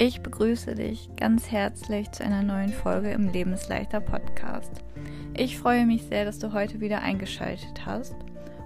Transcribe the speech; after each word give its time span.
Ich 0.00 0.20
begrüße 0.20 0.76
dich 0.76 1.10
ganz 1.16 1.50
herzlich 1.50 2.12
zu 2.12 2.22
einer 2.22 2.44
neuen 2.44 2.72
Folge 2.72 3.10
im 3.10 3.32
Lebensleichter 3.32 3.98
Podcast. 3.98 4.70
Ich 5.34 5.58
freue 5.58 5.86
mich 5.86 6.04
sehr, 6.04 6.24
dass 6.24 6.38
du 6.38 6.52
heute 6.52 6.80
wieder 6.80 7.02
eingeschaltet 7.02 7.84
hast 7.84 8.14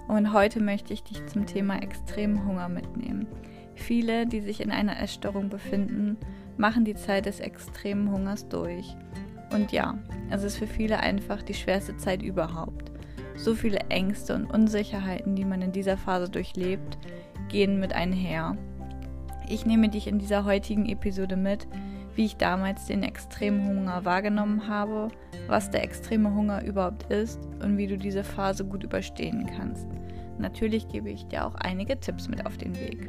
und 0.09 0.35
heute 0.35 0.61
möchte 0.61 0.93
ich 0.93 1.05
dich 1.05 1.25
zum 1.29 1.47
Thema 1.47 1.83
extremen 1.83 2.47
Hunger 2.47 2.69
mitnehmen. 2.69 3.27
Viele, 3.75 4.27
die 4.27 4.43
sich 4.43 4.61
in 4.61 4.71
einer 4.71 5.01
Essstörung 5.01 5.49
befinden, 5.49 6.19
machen 6.59 6.85
die 6.85 6.97
Zeit 6.97 7.25
des 7.25 7.41
extremen 7.41 8.13
Hungers 8.13 8.47
durch. 8.51 8.95
Und 9.55 9.73
ja, 9.73 9.97
es 10.29 10.43
ist 10.43 10.59
für 10.59 10.67
viele 10.67 11.01
einfach 11.01 11.41
die 11.41 11.55
schwerste 11.55 11.97
Zeit 11.97 12.21
überhaupt. 12.21 12.93
So 13.37 13.55
viele 13.55 13.79
Ängste 13.89 14.35
und 14.35 14.53
Unsicherheiten, 14.53 15.35
die 15.35 15.47
man 15.47 15.63
in 15.63 15.73
dieser 15.73 15.97
Phase 15.97 16.29
durchlebt, 16.29 16.99
gehen 17.49 17.81
mit 17.81 17.95
einher 17.95 18.59
ich 19.49 19.67
nehme 19.67 19.89
dich 19.89 20.07
in 20.07 20.19
dieser 20.19 20.45
heutigen 20.45 20.89
Episode 20.89 21.37
mit, 21.37 21.67
wie 22.15 22.27
ich 22.27 22.37
damals 22.37 22.87
den 22.87 23.03
extremen 23.03 23.67
Hunger 23.67 24.05
wahrgenommen 24.05 24.69
habe, 24.69 25.09
was 25.47 25.71
der 25.71 25.83
extreme 25.83 26.35
Hunger 26.35 26.63
überhaupt 26.65 27.11
ist 27.11 27.41
und 27.63 27.79
wie 27.79 27.87
du 27.87 27.97
diese 27.97 28.25
Phase 28.25 28.65
gut 28.65 28.85
überstehen 28.85 29.51
kannst. 29.57 29.87
Natürlich 30.39 30.89
gebe 30.89 31.11
ich 31.11 31.27
dir 31.27 31.47
auch 31.47 31.55
einige 31.57 31.99
Tipps 31.99 32.29
mit 32.29 32.45
auf 32.47 32.57
den 32.57 32.75
Weg. 32.79 33.09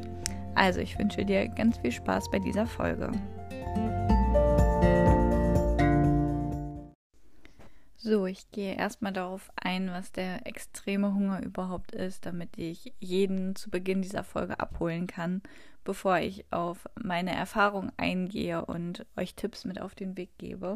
Also 0.55 0.79
ich 0.79 0.97
wünsche 0.99 1.25
dir 1.25 1.47
ganz 1.47 1.77
viel 1.79 1.91
Spaß 1.91 2.29
bei 2.31 2.39
dieser 2.39 2.65
Folge. 2.65 3.11
So, 8.05 8.25
ich 8.25 8.51
gehe 8.51 8.75
erstmal 8.75 9.13
darauf 9.13 9.49
ein, 9.55 9.89
was 9.89 10.11
der 10.11 10.45
extreme 10.45 11.13
Hunger 11.13 11.41
überhaupt 11.41 11.93
ist, 11.93 12.25
damit 12.25 12.57
ich 12.57 12.91
jeden 12.99 13.55
zu 13.55 13.69
Beginn 13.69 14.01
dieser 14.01 14.25
Folge 14.25 14.59
abholen 14.59 15.07
kann, 15.07 15.41
bevor 15.85 16.17
ich 16.17 16.43
auf 16.51 16.89
meine 17.01 17.33
Erfahrung 17.33 17.93
eingehe 17.95 18.65
und 18.65 19.05
euch 19.15 19.35
Tipps 19.35 19.63
mit 19.63 19.79
auf 19.79 19.95
den 19.95 20.17
Weg 20.17 20.37
gebe. 20.37 20.75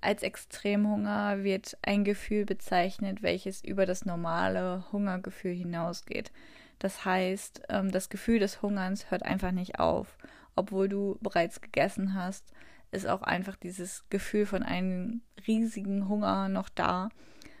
Als 0.00 0.22
Extremhunger 0.22 1.44
wird 1.44 1.76
ein 1.82 2.02
Gefühl 2.02 2.46
bezeichnet, 2.46 3.22
welches 3.22 3.62
über 3.62 3.84
das 3.84 4.06
normale 4.06 4.90
Hungergefühl 4.90 5.52
hinausgeht. 5.52 6.32
Das 6.78 7.04
heißt, 7.04 7.64
ähm, 7.68 7.90
das 7.90 8.08
Gefühl 8.08 8.38
des 8.38 8.62
Hungerns 8.62 9.10
hört 9.10 9.22
einfach 9.22 9.52
nicht 9.52 9.80
auf, 9.80 10.16
obwohl 10.56 10.88
du 10.88 11.18
bereits 11.20 11.60
gegessen 11.60 12.14
hast 12.14 12.54
ist 12.92 13.08
auch 13.08 13.22
einfach 13.22 13.56
dieses 13.56 14.08
Gefühl 14.10 14.46
von 14.46 14.62
einem 14.62 15.22
riesigen 15.46 16.08
Hunger 16.08 16.48
noch 16.48 16.68
da, 16.68 17.08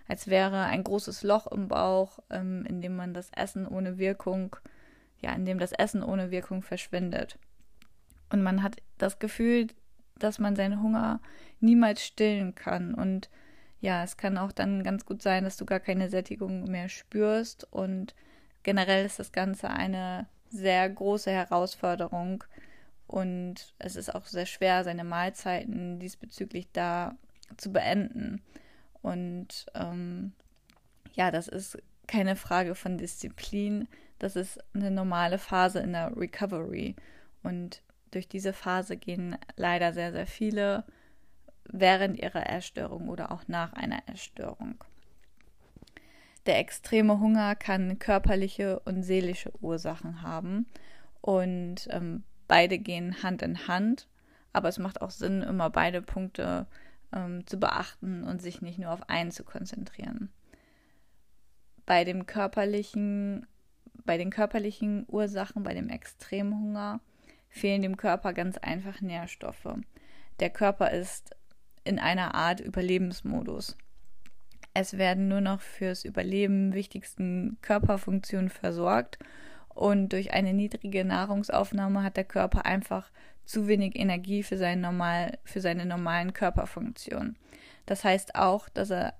als 0.06 0.28
wäre 0.28 0.64
ein 0.64 0.84
großes 0.84 1.22
Loch 1.22 1.46
im 1.46 1.68
Bauch, 1.68 2.18
ähm, 2.30 2.64
in 2.66 2.80
dem 2.80 2.94
man 2.96 3.14
das 3.14 3.30
Essen 3.34 3.66
ohne 3.66 3.98
Wirkung, 3.98 4.56
ja, 5.20 5.32
in 5.32 5.44
dem 5.44 5.58
das 5.58 5.72
Essen 5.72 6.02
ohne 6.02 6.30
Wirkung 6.30 6.62
verschwindet. 6.62 7.38
Und 8.30 8.42
man 8.42 8.62
hat 8.62 8.76
das 8.98 9.18
Gefühl, 9.18 9.68
dass 10.18 10.38
man 10.38 10.54
seinen 10.56 10.82
Hunger 10.82 11.20
niemals 11.60 12.04
stillen 12.04 12.54
kann. 12.54 12.94
Und 12.94 13.30
ja, 13.80 14.04
es 14.04 14.16
kann 14.16 14.38
auch 14.38 14.52
dann 14.52 14.84
ganz 14.84 15.04
gut 15.04 15.22
sein, 15.22 15.44
dass 15.44 15.56
du 15.56 15.64
gar 15.64 15.80
keine 15.80 16.08
Sättigung 16.08 16.64
mehr 16.64 16.88
spürst. 16.88 17.66
Und 17.72 18.14
generell 18.62 19.04
ist 19.04 19.18
das 19.18 19.32
Ganze 19.32 19.70
eine 19.70 20.26
sehr 20.48 20.88
große 20.88 21.30
Herausforderung, 21.30 22.44
und 23.12 23.74
es 23.78 23.94
ist 23.94 24.14
auch 24.14 24.24
sehr 24.24 24.46
schwer, 24.46 24.84
seine 24.84 25.04
Mahlzeiten 25.04 25.98
diesbezüglich 25.98 26.68
da 26.72 27.14
zu 27.58 27.70
beenden. 27.70 28.40
Und 29.02 29.66
ähm, 29.74 30.32
ja, 31.12 31.30
das 31.30 31.46
ist 31.46 31.76
keine 32.06 32.36
Frage 32.36 32.74
von 32.74 32.96
Disziplin. 32.96 33.86
Das 34.18 34.34
ist 34.34 34.58
eine 34.72 34.90
normale 34.90 35.36
Phase 35.36 35.80
in 35.80 35.92
der 35.92 36.16
Recovery. 36.16 36.96
Und 37.42 37.82
durch 38.12 38.28
diese 38.28 38.54
Phase 38.54 38.96
gehen 38.96 39.36
leider 39.56 39.92
sehr, 39.92 40.12
sehr 40.12 40.26
viele 40.26 40.84
während 41.64 42.18
ihrer 42.18 42.48
Essstörung 42.48 43.10
oder 43.10 43.30
auch 43.30 43.46
nach 43.46 43.74
einer 43.74 44.02
Essstörung. 44.06 44.82
Der 46.46 46.58
extreme 46.58 47.20
Hunger 47.20 47.56
kann 47.56 47.98
körperliche 47.98 48.80
und 48.80 49.02
seelische 49.02 49.52
Ursachen 49.60 50.22
haben. 50.22 50.64
Und 51.20 51.88
ähm, 51.90 52.24
beide 52.52 52.78
gehen 52.78 53.22
Hand 53.22 53.40
in 53.40 53.66
Hand, 53.66 54.06
aber 54.52 54.68
es 54.68 54.78
macht 54.78 55.00
auch 55.00 55.08
Sinn, 55.08 55.40
immer 55.40 55.70
beide 55.70 56.02
Punkte 56.02 56.66
ähm, 57.10 57.46
zu 57.46 57.58
beachten 57.58 58.24
und 58.24 58.42
sich 58.42 58.60
nicht 58.60 58.78
nur 58.78 58.90
auf 58.90 59.08
einen 59.08 59.30
zu 59.30 59.42
konzentrieren. 59.42 60.30
Bei 61.86 62.04
dem 62.04 62.26
körperlichen, 62.26 63.46
bei 64.04 64.18
den 64.18 64.28
körperlichen 64.28 65.06
Ursachen, 65.08 65.62
bei 65.62 65.72
dem 65.72 65.88
Extremhunger, 65.88 67.00
fehlen 67.48 67.80
dem 67.80 67.96
Körper 67.96 68.34
ganz 68.34 68.58
einfach 68.58 69.00
Nährstoffe. 69.00 69.78
Der 70.38 70.50
Körper 70.50 70.90
ist 70.90 71.34
in 71.84 71.98
einer 71.98 72.34
Art 72.34 72.60
Überlebensmodus. 72.60 73.78
Es 74.74 74.98
werden 74.98 75.26
nur 75.26 75.40
noch 75.40 75.62
fürs 75.62 76.04
Überleben 76.04 76.74
wichtigsten 76.74 77.56
Körperfunktionen 77.62 78.50
versorgt 78.50 79.18
und 79.74 80.10
durch 80.10 80.32
eine 80.32 80.52
niedrige 80.52 81.04
Nahrungsaufnahme 81.04 82.02
hat 82.02 82.16
der 82.16 82.24
Körper 82.24 82.66
einfach 82.66 83.10
zu 83.44 83.66
wenig 83.66 83.96
Energie 83.96 84.42
für, 84.42 84.56
seinen 84.56 84.80
normal, 84.80 85.38
für 85.44 85.60
seine 85.60 85.86
normalen 85.86 86.32
Körperfunktionen. 86.32 87.36
Das 87.86 88.04
heißt 88.04 88.34
auch, 88.34 88.68
dass 88.68 88.90
er 88.90 89.14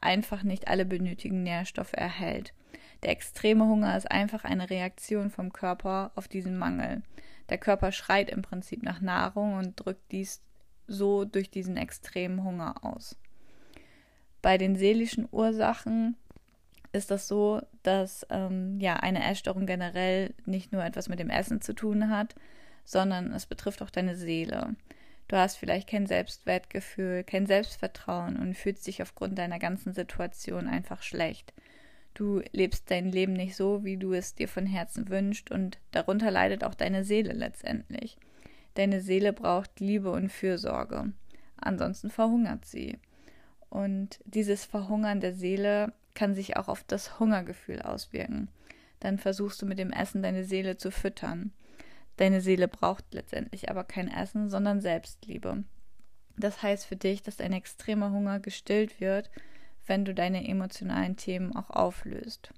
einfach 0.00 0.42
nicht 0.42 0.68
alle 0.68 0.84
benötigten 0.84 1.42
Nährstoffe 1.42 1.92
erhält. 1.92 2.54
Der 3.02 3.10
extreme 3.10 3.64
Hunger 3.64 3.96
ist 3.96 4.10
einfach 4.10 4.44
eine 4.44 4.70
Reaktion 4.70 5.30
vom 5.30 5.52
Körper 5.52 6.12
auf 6.14 6.28
diesen 6.28 6.56
Mangel. 6.56 7.02
Der 7.48 7.58
Körper 7.58 7.92
schreit 7.92 8.30
im 8.30 8.42
Prinzip 8.42 8.82
nach 8.82 9.00
Nahrung 9.00 9.54
und 9.54 9.76
drückt 9.76 10.10
dies 10.12 10.42
so 10.86 11.24
durch 11.24 11.50
diesen 11.50 11.76
extremen 11.76 12.42
Hunger 12.42 12.84
aus. 12.84 13.16
Bei 14.42 14.58
den 14.58 14.76
seelischen 14.76 15.28
Ursachen 15.30 16.16
ist 16.96 17.10
das 17.10 17.28
so, 17.28 17.60
dass 17.82 18.26
ähm, 18.30 18.80
ja 18.80 18.94
eine 18.94 19.24
Essstörung 19.24 19.66
generell 19.66 20.34
nicht 20.44 20.72
nur 20.72 20.84
etwas 20.84 21.08
mit 21.08 21.20
dem 21.20 21.30
Essen 21.30 21.60
zu 21.60 21.74
tun 21.74 22.10
hat, 22.10 22.34
sondern 22.84 23.32
es 23.32 23.46
betrifft 23.46 23.82
auch 23.82 23.90
deine 23.90 24.16
Seele. 24.16 24.74
Du 25.28 25.36
hast 25.36 25.56
vielleicht 25.56 25.88
kein 25.88 26.06
Selbstwertgefühl, 26.06 27.24
kein 27.24 27.46
Selbstvertrauen 27.46 28.36
und 28.36 28.54
fühlst 28.54 28.86
dich 28.86 29.02
aufgrund 29.02 29.38
deiner 29.38 29.58
ganzen 29.58 29.92
Situation 29.92 30.68
einfach 30.68 31.02
schlecht. 31.02 31.52
Du 32.14 32.40
lebst 32.52 32.90
dein 32.90 33.10
Leben 33.10 33.34
nicht 33.34 33.56
so, 33.56 33.84
wie 33.84 33.96
du 33.96 34.12
es 34.12 34.34
dir 34.34 34.48
von 34.48 34.66
Herzen 34.66 35.08
wünschst 35.08 35.50
und 35.50 35.78
darunter 35.90 36.30
leidet 36.30 36.64
auch 36.64 36.74
deine 36.74 37.04
Seele 37.04 37.32
letztendlich. 37.32 38.18
Deine 38.74 39.00
Seele 39.00 39.32
braucht 39.32 39.80
Liebe 39.80 40.10
und 40.10 40.30
Fürsorge. 40.30 41.12
Ansonsten 41.56 42.10
verhungert 42.10 42.64
sie. 42.64 42.98
Und 43.68 44.20
dieses 44.24 44.64
Verhungern 44.64 45.20
der 45.20 45.34
Seele 45.34 45.92
kann 46.16 46.34
sich 46.34 46.56
auch 46.56 46.66
auf 46.66 46.82
das 46.82 47.20
Hungergefühl 47.20 47.80
auswirken. 47.80 48.48
Dann 48.98 49.18
versuchst 49.18 49.62
du 49.62 49.66
mit 49.66 49.78
dem 49.78 49.92
Essen 49.92 50.22
deine 50.22 50.42
Seele 50.42 50.76
zu 50.76 50.90
füttern. 50.90 51.52
Deine 52.16 52.40
Seele 52.40 52.66
braucht 52.66 53.04
letztendlich 53.12 53.70
aber 53.70 53.84
kein 53.84 54.08
Essen, 54.08 54.48
sondern 54.48 54.80
Selbstliebe. 54.80 55.62
Das 56.36 56.62
heißt 56.62 56.86
für 56.86 56.96
dich, 56.96 57.22
dass 57.22 57.40
ein 57.40 57.52
extremer 57.52 58.10
Hunger 58.10 58.40
gestillt 58.40 59.00
wird, 59.00 59.30
wenn 59.86 60.04
du 60.04 60.14
deine 60.14 60.48
emotionalen 60.48 61.16
Themen 61.16 61.54
auch 61.54 61.70
auflöst. 61.70 62.52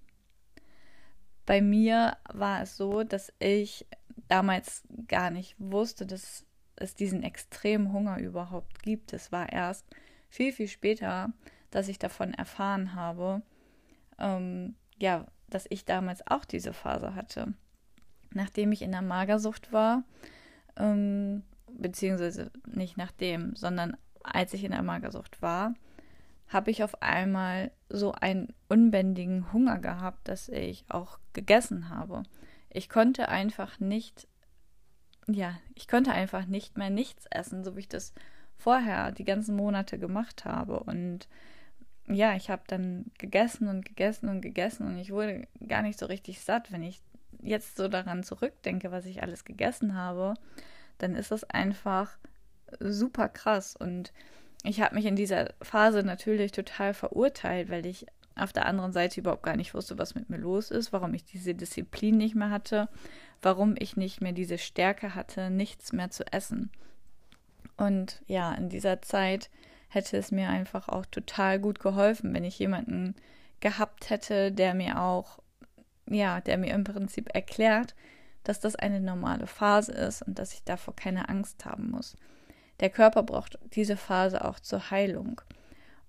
Bei 1.44 1.60
mir 1.60 2.16
war 2.32 2.62
es 2.62 2.76
so, 2.76 3.04
dass 3.04 3.32
ich 3.38 3.86
damals 4.28 4.82
gar 5.08 5.30
nicht 5.30 5.56
wusste, 5.58 6.06
dass 6.06 6.44
es 6.76 6.94
diesen 6.94 7.22
extremen 7.22 7.92
Hunger 7.92 8.18
überhaupt 8.18 8.82
gibt. 8.82 9.12
Es 9.12 9.32
war 9.32 9.52
erst 9.52 9.86
viel, 10.28 10.52
viel 10.52 10.68
später, 10.68 11.32
dass 11.70 11.88
ich 11.88 11.98
davon 11.98 12.34
erfahren 12.34 12.94
habe, 12.94 13.42
ähm, 14.18 14.74
ja, 14.98 15.26
dass 15.48 15.66
ich 15.70 15.84
damals 15.84 16.26
auch 16.26 16.44
diese 16.44 16.72
Phase 16.72 17.14
hatte. 17.14 17.54
Nachdem 18.32 18.72
ich 18.72 18.82
in 18.82 18.92
der 18.92 19.02
Magersucht 19.02 19.72
war, 19.72 20.04
ähm, 20.76 21.42
beziehungsweise 21.70 22.50
nicht 22.66 22.96
nachdem, 22.96 23.54
sondern 23.56 23.96
als 24.22 24.52
ich 24.54 24.64
in 24.64 24.72
der 24.72 24.82
Magersucht 24.82 25.40
war, 25.42 25.74
habe 26.48 26.70
ich 26.70 26.82
auf 26.82 27.02
einmal 27.02 27.70
so 27.88 28.12
einen 28.12 28.54
unbändigen 28.68 29.52
Hunger 29.52 29.78
gehabt, 29.78 30.28
dass 30.28 30.48
ich 30.48 30.84
auch 30.88 31.18
gegessen 31.32 31.90
habe. 31.90 32.22
Ich 32.70 32.88
konnte 32.88 33.28
einfach 33.28 33.80
nicht, 33.80 34.28
ja, 35.26 35.58
ich 35.74 35.88
konnte 35.88 36.12
einfach 36.12 36.46
nicht 36.46 36.76
mehr 36.76 36.90
nichts 36.90 37.26
essen, 37.30 37.64
so 37.64 37.76
wie 37.76 37.80
ich 37.80 37.88
das 37.88 38.12
vorher 38.56 39.12
die 39.12 39.24
ganzen 39.24 39.56
Monate 39.56 39.98
gemacht 39.98 40.44
habe. 40.44 40.80
Und 40.80 41.28
ja, 42.08 42.34
ich 42.34 42.50
habe 42.50 42.62
dann 42.66 43.06
gegessen 43.18 43.68
und 43.68 43.84
gegessen 43.84 44.28
und 44.28 44.40
gegessen 44.40 44.86
und 44.86 44.98
ich 44.98 45.12
wurde 45.12 45.46
gar 45.66 45.82
nicht 45.82 45.98
so 45.98 46.06
richtig 46.06 46.40
satt. 46.40 46.72
Wenn 46.72 46.82
ich 46.82 47.00
jetzt 47.42 47.76
so 47.76 47.88
daran 47.88 48.22
zurückdenke, 48.22 48.90
was 48.90 49.06
ich 49.06 49.22
alles 49.22 49.44
gegessen 49.44 49.94
habe, 49.94 50.34
dann 50.98 51.14
ist 51.14 51.30
das 51.30 51.44
einfach 51.44 52.16
super 52.80 53.28
krass. 53.28 53.76
Und 53.76 54.12
ich 54.64 54.80
habe 54.80 54.94
mich 54.94 55.06
in 55.06 55.16
dieser 55.16 55.54
Phase 55.62 56.02
natürlich 56.02 56.52
total 56.52 56.94
verurteilt, 56.94 57.70
weil 57.70 57.86
ich 57.86 58.06
auf 58.34 58.52
der 58.52 58.66
anderen 58.66 58.92
Seite 58.92 59.20
überhaupt 59.20 59.42
gar 59.42 59.56
nicht 59.56 59.74
wusste, 59.74 59.98
was 59.98 60.14
mit 60.14 60.30
mir 60.30 60.38
los 60.38 60.70
ist, 60.70 60.92
warum 60.92 61.12
ich 61.14 61.24
diese 61.24 61.54
Disziplin 61.54 62.16
nicht 62.16 62.34
mehr 62.34 62.50
hatte, 62.50 62.88
warum 63.42 63.74
ich 63.78 63.96
nicht 63.96 64.20
mehr 64.20 64.32
diese 64.32 64.58
Stärke 64.58 65.14
hatte, 65.14 65.50
nichts 65.50 65.92
mehr 65.92 66.10
zu 66.10 66.24
essen. 66.32 66.70
Und 67.76 68.22
ja, 68.26 68.54
in 68.54 68.68
dieser 68.68 69.02
Zeit 69.02 69.50
hätte 69.88 70.16
es 70.16 70.30
mir 70.30 70.48
einfach 70.48 70.88
auch 70.88 71.06
total 71.06 71.58
gut 71.58 71.80
geholfen, 71.80 72.34
wenn 72.34 72.44
ich 72.44 72.58
jemanden 72.58 73.14
gehabt 73.60 74.10
hätte, 74.10 74.52
der 74.52 74.74
mir 74.74 75.00
auch, 75.00 75.38
ja, 76.06 76.40
der 76.40 76.58
mir 76.58 76.74
im 76.74 76.84
Prinzip 76.84 77.34
erklärt, 77.34 77.94
dass 78.44 78.60
das 78.60 78.76
eine 78.76 79.00
normale 79.00 79.46
Phase 79.46 79.92
ist 79.92 80.22
und 80.22 80.38
dass 80.38 80.54
ich 80.54 80.64
davor 80.64 80.94
keine 80.94 81.28
Angst 81.28 81.64
haben 81.64 81.90
muss. 81.90 82.16
Der 82.80 82.90
Körper 82.90 83.22
braucht 83.22 83.58
diese 83.74 83.96
Phase 83.96 84.44
auch 84.44 84.60
zur 84.60 84.90
Heilung. 84.90 85.40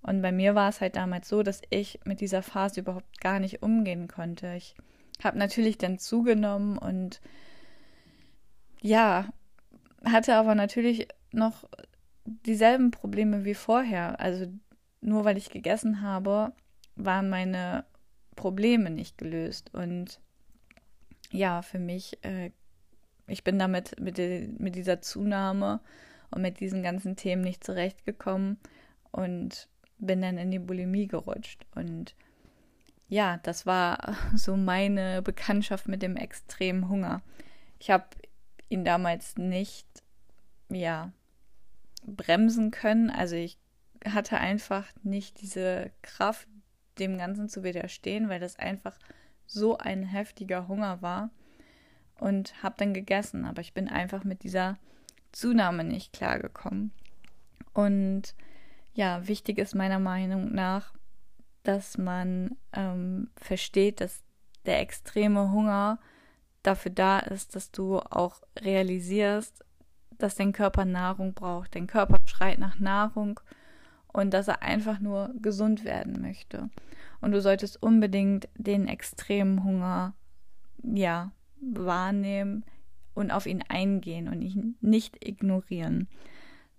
Und 0.02 0.22
bei 0.22 0.32
mir 0.32 0.54
war 0.54 0.68
es 0.68 0.80
halt 0.80 0.96
damals 0.96 1.28
so, 1.28 1.42
dass 1.42 1.60
ich 1.68 2.00
mit 2.04 2.20
dieser 2.20 2.42
Phase 2.42 2.80
überhaupt 2.80 3.20
gar 3.20 3.40
nicht 3.40 3.62
umgehen 3.62 4.08
konnte. 4.08 4.54
Ich 4.54 4.74
habe 5.22 5.38
natürlich 5.38 5.76
dann 5.78 5.98
zugenommen 5.98 6.78
und 6.78 7.20
ja, 8.80 9.28
hatte 10.04 10.36
aber 10.36 10.54
natürlich 10.54 11.08
noch 11.32 11.64
dieselben 12.46 12.90
Probleme 12.90 13.44
wie 13.44 13.54
vorher. 13.54 14.20
Also 14.20 14.46
nur 15.00 15.24
weil 15.24 15.36
ich 15.36 15.50
gegessen 15.50 16.02
habe, 16.02 16.52
waren 16.96 17.28
meine 17.28 17.84
Probleme 18.36 18.90
nicht 18.90 19.18
gelöst. 19.18 19.74
Und 19.74 20.20
ja, 21.30 21.62
für 21.62 21.78
mich, 21.78 22.22
äh, 22.24 22.50
ich 23.26 23.44
bin 23.44 23.58
damit 23.58 23.98
mit, 24.00 24.18
de, 24.18 24.48
mit 24.58 24.74
dieser 24.74 25.00
Zunahme 25.00 25.80
und 26.30 26.42
mit 26.42 26.60
diesen 26.60 26.82
ganzen 26.82 27.16
Themen 27.16 27.42
nicht 27.42 27.64
zurechtgekommen 27.64 28.58
und 29.10 29.68
bin 29.98 30.22
dann 30.22 30.38
in 30.38 30.50
die 30.50 30.58
Bulimie 30.58 31.06
gerutscht. 31.06 31.66
Und 31.74 32.14
ja, 33.08 33.38
das 33.38 33.66
war 33.66 34.16
so 34.34 34.56
meine 34.56 35.22
Bekanntschaft 35.22 35.88
mit 35.88 36.02
dem 36.02 36.16
extremen 36.16 36.88
Hunger. 36.88 37.22
Ich 37.78 37.90
habe 37.90 38.06
ihn 38.68 38.84
damals 38.84 39.36
nicht, 39.36 39.86
ja, 40.68 41.12
bremsen 42.10 42.70
können. 42.70 43.10
Also 43.10 43.36
ich 43.36 43.58
hatte 44.04 44.38
einfach 44.38 44.86
nicht 45.02 45.40
diese 45.40 45.90
Kraft, 46.02 46.48
dem 46.98 47.18
Ganzen 47.18 47.48
zu 47.48 47.62
widerstehen, 47.62 48.28
weil 48.28 48.40
das 48.40 48.58
einfach 48.58 48.98
so 49.46 49.78
ein 49.78 50.02
heftiger 50.02 50.68
Hunger 50.68 51.02
war. 51.02 51.30
Und 52.18 52.62
habe 52.62 52.74
dann 52.76 52.92
gegessen, 52.92 53.46
aber 53.46 53.62
ich 53.62 53.72
bin 53.72 53.88
einfach 53.88 54.24
mit 54.24 54.42
dieser 54.42 54.76
Zunahme 55.32 55.84
nicht 55.84 56.12
klargekommen. 56.12 56.92
Und 57.72 58.34
ja, 58.92 59.26
wichtig 59.26 59.56
ist 59.58 59.74
meiner 59.74 59.98
Meinung 59.98 60.52
nach, 60.52 60.92
dass 61.62 61.96
man 61.96 62.56
ähm, 62.74 63.30
versteht, 63.36 64.00
dass 64.02 64.22
der 64.66 64.80
extreme 64.80 65.50
Hunger 65.50 65.98
dafür 66.62 66.92
da 66.92 67.20
ist, 67.20 67.54
dass 67.54 67.70
du 67.70 67.98
auch 67.98 68.42
realisierst, 68.58 69.64
dass 70.22 70.36
dein 70.36 70.52
Körper 70.52 70.84
Nahrung 70.84 71.34
braucht. 71.34 71.74
Dein 71.74 71.86
Körper 71.86 72.18
schreit 72.26 72.58
nach 72.58 72.78
Nahrung 72.78 73.40
und 74.08 74.32
dass 74.32 74.48
er 74.48 74.62
einfach 74.62 75.00
nur 75.00 75.32
gesund 75.40 75.84
werden 75.84 76.20
möchte. 76.20 76.70
Und 77.20 77.32
du 77.32 77.40
solltest 77.40 77.82
unbedingt 77.82 78.48
den 78.56 78.88
extremen 78.88 79.64
Hunger, 79.64 80.14
ja, 80.82 81.32
wahrnehmen 81.60 82.64
und 83.14 83.30
auf 83.30 83.46
ihn 83.46 83.62
eingehen 83.68 84.28
und 84.28 84.42
ihn 84.42 84.76
nicht 84.80 85.24
ignorieren. 85.26 86.08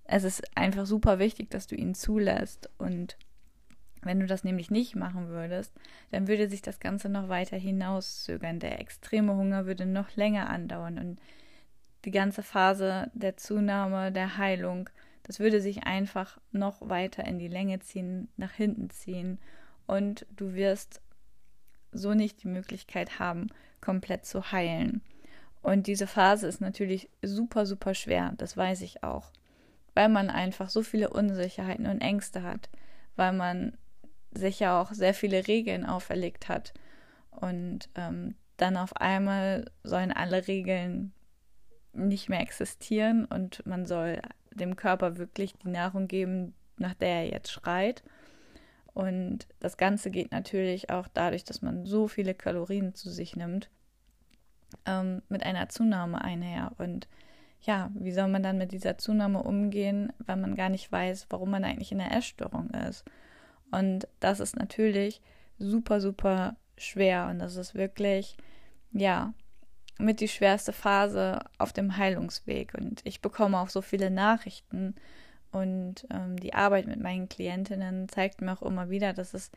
Es 0.03 0.23
ist 0.23 0.57
einfach 0.57 0.85
super 0.85 1.19
wichtig, 1.19 1.49
dass 1.51 1.67
du 1.67 1.75
ihn 1.75 1.93
zulässt 1.93 2.69
und 2.77 3.17
wenn 4.03 4.19
du 4.19 4.25
das 4.25 4.43
nämlich 4.43 4.71
nicht 4.71 4.95
machen 4.95 5.27
würdest, 5.27 5.73
dann 6.09 6.27
würde 6.27 6.49
sich 6.49 6.63
das 6.63 6.79
Ganze 6.79 7.07
noch 7.07 7.29
weiter 7.29 7.55
hinauszögern. 7.55 8.59
Der 8.59 8.79
extreme 8.79 9.35
Hunger 9.35 9.67
würde 9.67 9.85
noch 9.85 10.15
länger 10.15 10.49
andauern 10.49 10.97
und 10.97 11.21
die 12.05 12.11
ganze 12.11 12.43
Phase 12.43 13.09
der 13.13 13.37
Zunahme, 13.37 14.11
der 14.11 14.37
Heilung, 14.37 14.89
das 15.23 15.39
würde 15.39 15.61
sich 15.61 15.83
einfach 15.83 16.39
noch 16.51 16.77
weiter 16.81 17.25
in 17.25 17.39
die 17.39 17.47
Länge 17.47 17.79
ziehen, 17.79 18.29
nach 18.37 18.51
hinten 18.51 18.89
ziehen 18.89 19.39
und 19.85 20.25
du 20.35 20.53
wirst 20.53 21.01
so 21.91 22.13
nicht 22.13 22.43
die 22.43 22.47
Möglichkeit 22.47 23.19
haben, 23.19 23.47
komplett 23.81 24.25
zu 24.25 24.51
heilen. 24.51 25.01
Und 25.61 25.87
diese 25.87 26.07
Phase 26.07 26.47
ist 26.47 26.61
natürlich 26.61 27.09
super, 27.21 27.65
super 27.65 27.93
schwer, 27.93 28.33
das 28.37 28.57
weiß 28.57 28.81
ich 28.81 29.03
auch, 29.03 29.31
weil 29.93 30.09
man 30.09 30.29
einfach 30.29 30.69
so 30.69 30.81
viele 30.81 31.09
Unsicherheiten 31.09 31.85
und 31.85 32.01
Ängste 32.01 32.41
hat, 32.41 32.69
weil 33.15 33.33
man 33.33 33.77
sich 34.33 34.59
ja 34.59 34.81
auch 34.81 34.91
sehr 34.93 35.13
viele 35.13 35.47
Regeln 35.47 35.85
auferlegt 35.85 36.49
hat. 36.49 36.73
Und 37.29 37.89
ähm, 37.95 38.35
dann 38.57 38.77
auf 38.77 38.95
einmal 38.95 39.69
sollen 39.83 40.11
alle 40.11 40.47
Regeln 40.47 41.13
nicht 41.93 42.29
mehr 42.29 42.41
existieren 42.41 43.25
und 43.25 43.65
man 43.65 43.85
soll 43.85 44.21
dem 44.53 44.75
Körper 44.75 45.17
wirklich 45.17 45.53
die 45.53 45.69
Nahrung 45.69 46.07
geben, 46.07 46.53
nach 46.77 46.93
der 46.93 47.23
er 47.23 47.29
jetzt 47.29 47.51
schreit. 47.51 48.03
Und 48.93 49.47
das 49.59 49.77
Ganze 49.77 50.11
geht 50.11 50.31
natürlich 50.31 50.89
auch 50.89 51.07
dadurch, 51.13 51.43
dass 51.43 51.61
man 51.61 51.85
so 51.85 52.07
viele 52.07 52.33
Kalorien 52.33 52.93
zu 52.93 53.09
sich 53.09 53.35
nimmt, 53.35 53.69
ähm, 54.85 55.21
mit 55.29 55.43
einer 55.43 55.69
Zunahme 55.69 56.21
einher. 56.21 56.73
Und 56.77 57.07
ja, 57.61 57.89
wie 57.93 58.11
soll 58.11 58.27
man 58.27 58.43
dann 58.43 58.57
mit 58.57 58.71
dieser 58.71 58.97
Zunahme 58.97 59.43
umgehen, 59.43 60.11
weil 60.19 60.37
man 60.37 60.55
gar 60.55 60.69
nicht 60.69 60.91
weiß, 60.91 61.27
warum 61.29 61.51
man 61.51 61.63
eigentlich 61.63 61.91
in 61.91 61.99
der 61.99 62.11
Essstörung 62.11 62.69
ist? 62.71 63.05
Und 63.71 64.07
das 64.19 64.39
ist 64.41 64.57
natürlich 64.57 65.21
super, 65.57 66.01
super 66.01 66.57
schwer. 66.77 67.27
Und 67.29 67.39
das 67.39 67.55
ist 67.55 67.75
wirklich, 67.75 68.35
ja, 68.91 69.33
mit 69.97 70.19
die 70.19 70.27
schwerste 70.27 70.73
Phase 70.73 71.39
auf 71.57 71.73
dem 71.73 71.97
Heilungsweg. 71.97 72.73
Und 72.73 73.01
ich 73.03 73.21
bekomme 73.21 73.59
auch 73.59 73.69
so 73.69 73.81
viele 73.81 74.09
Nachrichten. 74.09 74.95
Und 75.51 76.07
ähm, 76.11 76.37
die 76.39 76.53
Arbeit 76.53 76.87
mit 76.87 76.99
meinen 76.99 77.29
Klientinnen 77.29 78.07
zeigt 78.09 78.41
mir 78.41 78.53
auch 78.53 78.61
immer 78.61 78.89
wieder, 78.89 79.13
dass 79.13 79.33
es 79.33 79.51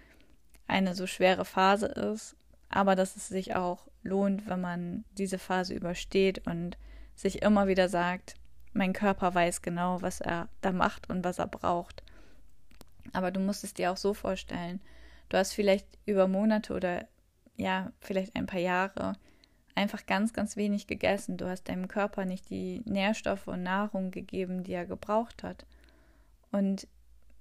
eine 0.66 0.94
so 0.94 1.06
schwere 1.06 1.44
Phase 1.44 1.86
ist, 1.86 2.36
aber 2.68 2.96
dass 2.96 3.16
es 3.16 3.28
sich 3.28 3.54
auch 3.54 3.86
lohnt, 4.02 4.48
wenn 4.48 4.60
man 4.60 5.04
diese 5.16 5.38
Phase 5.38 5.74
übersteht 5.74 6.46
und 6.46 6.76
sich 7.14 7.42
immer 7.42 7.68
wieder 7.68 7.88
sagt, 7.88 8.34
mein 8.72 8.92
Körper 8.92 9.34
weiß 9.34 9.62
genau, 9.62 10.02
was 10.02 10.20
er 10.20 10.48
da 10.60 10.72
macht 10.72 11.08
und 11.08 11.24
was 11.24 11.38
er 11.38 11.46
braucht. 11.46 12.02
Aber 13.12 13.30
du 13.30 13.38
musst 13.38 13.62
es 13.62 13.74
dir 13.74 13.92
auch 13.92 13.96
so 13.96 14.14
vorstellen. 14.14 14.80
Du 15.28 15.36
hast 15.36 15.52
vielleicht 15.52 15.86
über 16.06 16.26
Monate 16.26 16.74
oder 16.74 17.06
ja, 17.56 17.92
vielleicht 18.00 18.34
ein 18.34 18.46
paar 18.46 18.60
Jahre 18.60 19.14
einfach 19.74 20.06
ganz, 20.06 20.32
ganz 20.32 20.56
wenig 20.56 20.86
gegessen. 20.86 21.36
Du 21.36 21.48
hast 21.48 21.68
deinem 21.68 21.88
Körper 21.88 22.24
nicht 22.24 22.50
die 22.50 22.82
Nährstoffe 22.84 23.48
und 23.48 23.62
Nahrung 23.62 24.10
gegeben, 24.10 24.64
die 24.64 24.72
er 24.72 24.86
gebraucht 24.86 25.42
hat. 25.42 25.66
Und 26.52 26.86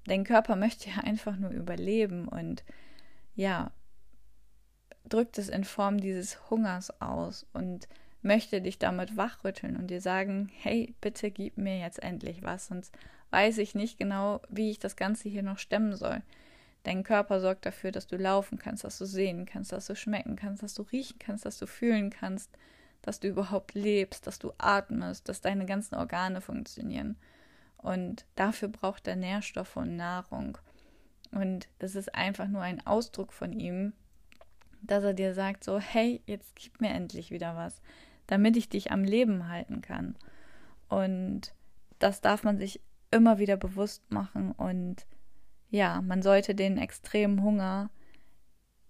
dein 0.06 0.24
Körper 0.24 0.56
möchte 0.58 0.90
ja 0.90 0.98
einfach 0.98 1.38
nur 1.38 1.52
überleben 1.52 2.28
und 2.28 2.64
ja, 3.36 3.72
drückt 5.08 5.38
es 5.38 5.50
in 5.50 5.64
Form 5.64 6.00
dieses 6.00 6.50
Hungers 6.50 7.02
aus 7.02 7.46
und 7.54 7.88
möchte 8.22 8.62
dich 8.62 8.80
damit 8.80 9.18
wachrütteln 9.18 9.76
und 9.76 9.88
dir 9.88 10.02
sagen, 10.02 10.50
hey, 10.62 10.96
bitte 11.02 11.30
gib 11.30 11.58
mir 11.58 11.78
jetzt 11.78 12.02
endlich 12.02 12.42
was, 12.42 12.68
sonst 12.68 12.96
weiß 13.32 13.58
ich 13.58 13.76
nicht 13.76 13.98
genau, 13.98 14.42
wie 14.50 14.72
ich 14.72 14.80
das 14.80 14.96
Ganze 14.96 15.28
hier 15.28 15.44
noch 15.44 15.58
stemmen 15.58 15.96
soll. 15.96 16.22
Dein 16.84 17.04
Körper 17.04 17.40
sorgt 17.40 17.66
dafür, 17.66 17.92
dass 17.92 18.08
du 18.08 18.18
laufen 18.18 18.60
kannst, 18.60 18.84
dass 18.84 18.98
du 18.98 19.06
sehen 19.06 19.46
kannst, 19.46 19.72
dass 19.72 19.88
du 19.88 19.96
schmecken 19.96 20.36
kannst, 20.36 20.64
dass 20.64 20.74
du 20.74 20.84
riechen 20.84 21.18
kannst, 21.18 21.46
dass 21.46 21.58
du 21.58 21.66
fühlen 21.66 22.10
kannst, 22.10 22.50
dass 23.02 23.20
du 23.20 23.28
überhaupt 23.28 23.74
lebst, 23.74 24.28
dass 24.28 24.40
du 24.40 24.52
atmest, 24.58 25.30
dass 25.30 25.42
deine 25.42 25.66
ganzen 25.66 25.96
Organe 25.96 26.42
funktionieren. 26.42 27.18
Und 27.78 28.26
dafür 28.36 28.68
braucht 28.68 29.08
er 29.08 29.16
Nährstoffe 29.16 29.76
und 29.78 29.96
Nahrung. 29.96 30.58
Und 31.32 31.68
das 31.80 31.96
ist 31.96 32.14
einfach 32.14 32.48
nur 32.48 32.62
ein 32.62 32.86
Ausdruck 32.86 33.34
von 33.34 33.54
ihm, 33.54 33.94
dass 34.82 35.04
er 35.04 35.14
dir 35.14 35.34
sagt, 35.34 35.64
so, 35.64 35.80
hey, 35.80 36.22
jetzt 36.26 36.56
gib 36.56 36.82
mir 36.82 36.90
endlich 36.90 37.32
wieder 37.32 37.56
was, 37.56 37.82
damit 38.28 38.58
ich 38.58 38.70
dich 38.70 38.92
am 38.92 39.04
Leben 39.04 39.48
halten 39.48 39.82
kann. 39.82 40.16
Und 40.90 41.54
das 42.00 42.22
darf 42.22 42.44
man 42.44 42.58
sich 42.58 42.82
immer 43.12 43.38
wieder 43.38 43.58
bewusst 43.58 44.12
machen 44.12 44.52
und 44.52 45.06
ja, 45.74 46.04
man 46.04 46.22
sollte 46.22 46.54
den 46.54 46.78
extremen 46.78 47.42
Hunger 47.42 47.90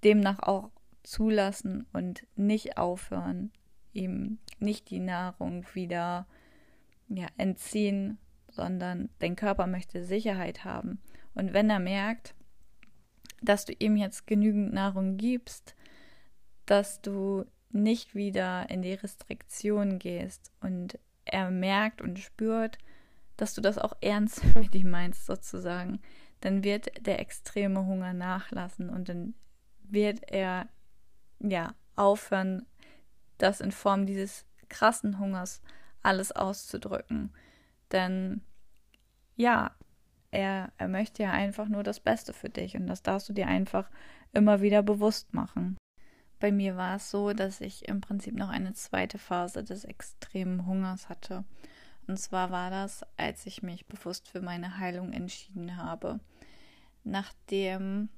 demnach 0.03 0.39
auch 0.39 0.69
zulassen 1.01 1.87
und 1.93 2.27
nicht 2.35 2.77
aufhören, 2.77 3.53
ihm 3.93 4.39
nicht 4.59 4.89
die 4.89 4.99
Nahrung 4.99 5.65
wieder 5.73 6.27
ja, 7.07 7.27
entziehen, 7.37 8.17
sondern 8.49 9.09
dein 9.19 9.37
Körper 9.37 9.65
möchte 9.65 10.03
Sicherheit 10.03 10.65
haben. 10.65 10.99
Und 11.33 11.53
wenn 11.53 11.69
er 11.69 11.79
merkt, 11.79 12.35
dass 13.41 13.63
du 13.63 13.71
ihm 13.79 13.95
jetzt 13.95 14.27
genügend 14.27 14.73
Nahrung 14.73 15.15
gibst, 15.15 15.77
dass 16.65 17.01
du 17.01 17.45
nicht 17.69 18.13
wieder 18.13 18.69
in 18.69 18.81
die 18.81 18.93
Restriktion 18.93 19.99
gehst 19.99 20.51
und 20.59 20.99
er 21.23 21.49
merkt 21.49 22.01
und 22.01 22.19
spürt, 22.19 22.77
dass 23.37 23.53
du 23.53 23.61
das 23.61 23.77
auch 23.77 23.93
ernst 24.01 24.43
mit 24.55 24.75
ihm 24.75 24.89
meinst 24.89 25.25
sozusagen, 25.25 26.01
dann 26.43 26.63
wird 26.63 27.05
der 27.05 27.19
extreme 27.19 27.85
Hunger 27.85 28.11
nachlassen 28.13 28.89
und 28.89 29.07
dann 29.07 29.33
wird 29.83 30.29
er 30.29 30.67
ja 31.39 31.73
aufhören, 31.95 32.65
das 33.37 33.61
in 33.61 33.71
Form 33.71 34.05
dieses 34.05 34.45
krassen 34.67 35.19
Hungers 35.19 35.61
alles 36.01 36.33
auszudrücken. 36.33 37.31
Denn 37.93 38.41
ja, 39.37 39.71
er, 40.31 40.73
er 40.77 40.87
möchte 40.89 41.23
ja 41.23 41.31
einfach 41.31 41.69
nur 41.69 41.83
das 41.83 42.01
Beste 42.01 42.33
für 42.33 42.49
dich 42.49 42.75
und 42.75 42.87
das 42.87 43.03
darfst 43.03 43.29
du 43.29 43.33
dir 43.33 43.47
einfach 43.47 43.89
immer 44.33 44.61
wieder 44.61 44.83
bewusst 44.83 45.33
machen. 45.33 45.77
Bei 46.41 46.51
mir 46.51 46.75
war 46.75 46.97
es 46.97 47.09
so, 47.09 47.31
dass 47.31 47.61
ich 47.61 47.87
im 47.87 48.01
Prinzip 48.01 48.35
noch 48.35 48.49
eine 48.49 48.73
zweite 48.73 49.17
Phase 49.17 49.63
des 49.63 49.85
extremen 49.85 50.65
Hungers 50.65 51.07
hatte. 51.07 51.45
Und 52.05 52.19
zwar 52.19 52.51
war 52.51 52.69
das, 52.69 53.05
als 53.15 53.45
ich 53.45 53.63
mich 53.63 53.85
bewusst 53.85 54.27
für 54.27 54.41
meine 54.41 54.77
Heilung 54.77 55.13
entschieden 55.13 55.77
habe. 55.77 56.19
Nachdem 57.03 58.09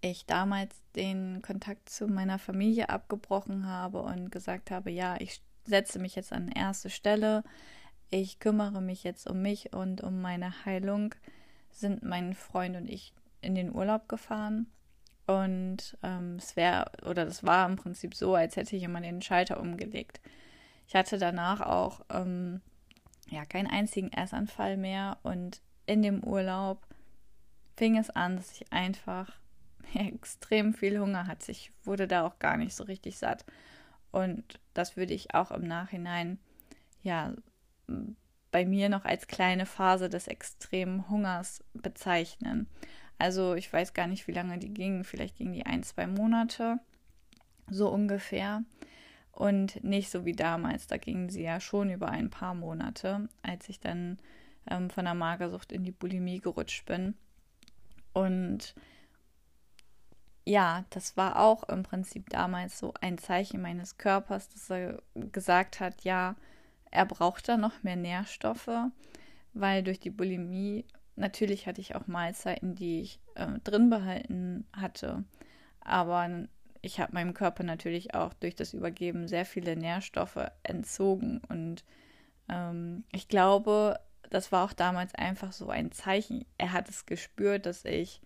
ich 0.00 0.26
damals 0.26 0.74
den 0.96 1.42
Kontakt 1.42 1.88
zu 1.88 2.06
meiner 2.06 2.38
Familie 2.38 2.88
abgebrochen 2.88 3.66
habe 3.66 4.02
und 4.02 4.30
gesagt 4.30 4.70
habe, 4.70 4.90
ja, 4.90 5.16
ich 5.18 5.42
setze 5.64 5.98
mich 5.98 6.14
jetzt 6.14 6.32
an 6.32 6.48
erste 6.48 6.90
Stelle, 6.90 7.42
ich 8.10 8.38
kümmere 8.38 8.80
mich 8.80 9.02
jetzt 9.02 9.28
um 9.28 9.42
mich 9.42 9.72
und 9.72 10.02
um 10.02 10.20
meine 10.20 10.64
Heilung, 10.64 11.14
sind 11.70 12.02
mein 12.02 12.34
Freund 12.34 12.76
und 12.76 12.88
ich 12.88 13.12
in 13.40 13.54
den 13.54 13.74
Urlaub 13.74 14.08
gefahren. 14.08 14.66
Und 15.26 15.96
ähm, 16.02 16.36
es 16.36 16.54
wäre, 16.54 16.90
oder 17.06 17.24
das 17.24 17.44
war 17.44 17.66
im 17.66 17.76
Prinzip 17.76 18.14
so, 18.14 18.34
als 18.34 18.56
hätte 18.56 18.76
jemand 18.76 19.06
den 19.06 19.22
Schalter 19.22 19.58
umgelegt. 19.58 20.20
Ich 20.86 20.94
hatte 20.94 21.18
danach 21.18 21.60
auch 21.62 22.02
ähm, 22.10 22.60
ja 23.30 23.44
keinen 23.46 23.68
einzigen 23.68 24.12
Essanfall 24.12 24.76
mehr 24.76 25.18
und 25.22 25.62
in 25.86 26.02
dem 26.02 26.22
Urlaub 26.22 26.86
fing 27.76 27.96
es 27.96 28.10
an, 28.10 28.36
dass 28.36 28.52
ich 28.52 28.72
einfach 28.72 29.32
extrem 29.94 30.74
viel 30.74 30.98
Hunger 30.98 31.26
hatte. 31.26 31.52
Ich 31.52 31.72
wurde 31.84 32.06
da 32.06 32.26
auch 32.26 32.38
gar 32.38 32.56
nicht 32.56 32.74
so 32.74 32.84
richtig 32.84 33.18
satt. 33.18 33.44
Und 34.10 34.60
das 34.74 34.96
würde 34.96 35.14
ich 35.14 35.34
auch 35.34 35.50
im 35.50 35.64
Nachhinein, 35.64 36.38
ja, 37.02 37.34
bei 38.50 38.64
mir 38.64 38.88
noch 38.88 39.04
als 39.04 39.26
kleine 39.26 39.66
Phase 39.66 40.08
des 40.08 40.28
extremen 40.28 41.10
Hungers 41.10 41.64
bezeichnen. 41.74 42.68
Also 43.18 43.54
ich 43.54 43.72
weiß 43.72 43.94
gar 43.94 44.06
nicht, 44.06 44.28
wie 44.28 44.32
lange 44.32 44.58
die 44.58 44.72
gingen. 44.72 45.02
Vielleicht 45.02 45.36
gingen 45.36 45.52
die 45.52 45.66
ein, 45.66 45.82
zwei 45.82 46.06
Monate, 46.06 46.78
so 47.68 47.88
ungefähr. 47.88 48.62
Und 49.32 49.82
nicht 49.82 50.10
so 50.10 50.24
wie 50.24 50.32
damals. 50.32 50.86
Da 50.86 50.96
gingen 50.96 51.28
sie 51.28 51.42
ja 51.42 51.58
schon 51.58 51.90
über 51.90 52.08
ein 52.08 52.30
paar 52.30 52.54
Monate, 52.54 53.28
als 53.42 53.68
ich 53.68 53.80
dann 53.80 54.18
ähm, 54.70 54.90
von 54.90 55.04
der 55.04 55.14
Magersucht 55.14 55.72
in 55.72 55.82
die 55.82 55.90
Bulimie 55.90 56.38
gerutscht 56.38 56.86
bin. 56.86 57.14
Und 58.14 58.74
ja, 60.46 60.84
das 60.90 61.16
war 61.16 61.38
auch 61.38 61.64
im 61.68 61.82
Prinzip 61.82 62.30
damals 62.30 62.78
so 62.78 62.94
ein 63.00 63.18
Zeichen 63.18 63.60
meines 63.60 63.98
Körpers, 63.98 64.48
dass 64.48 64.70
er 64.70 65.02
gesagt 65.14 65.80
hat, 65.80 66.04
ja, 66.04 66.36
er 66.90 67.06
braucht 67.06 67.48
da 67.48 67.56
noch 67.56 67.82
mehr 67.82 67.96
Nährstoffe, 67.96 68.70
weil 69.52 69.82
durch 69.82 70.00
die 70.00 70.10
Bulimie 70.10 70.86
natürlich 71.16 71.66
hatte 71.66 71.80
ich 71.80 71.94
auch 71.94 72.06
Mahlzeiten, 72.06 72.74
die 72.74 73.00
ich 73.00 73.20
äh, 73.34 73.58
drin 73.64 73.90
behalten 73.90 74.66
hatte, 74.72 75.24
aber 75.80 76.46
ich 76.84 77.00
habe 77.00 77.14
meinem 77.14 77.34
Körper 77.34 77.62
natürlich 77.62 78.14
auch 78.14 78.34
durch 78.34 78.54
das 78.54 78.74
Übergeben 78.74 79.26
sehr 79.26 79.46
viele 79.46 79.74
Nährstoffe 79.74 80.50
entzogen. 80.62 81.40
Und 81.48 81.82
ähm, 82.48 83.04
ich 83.10 83.28
glaube, 83.28 83.98
das 84.30 84.52
war 84.52 84.64
auch 84.64 84.72
damals 84.72 85.14
einfach 85.14 85.52
so 85.52 85.70
ein 85.70 85.92
Zeichen. 85.92 86.44
Er 86.58 86.72
hat 86.72 86.88
es 86.88 87.06
gespürt, 87.06 87.66
dass 87.66 87.84
ich 87.84 88.20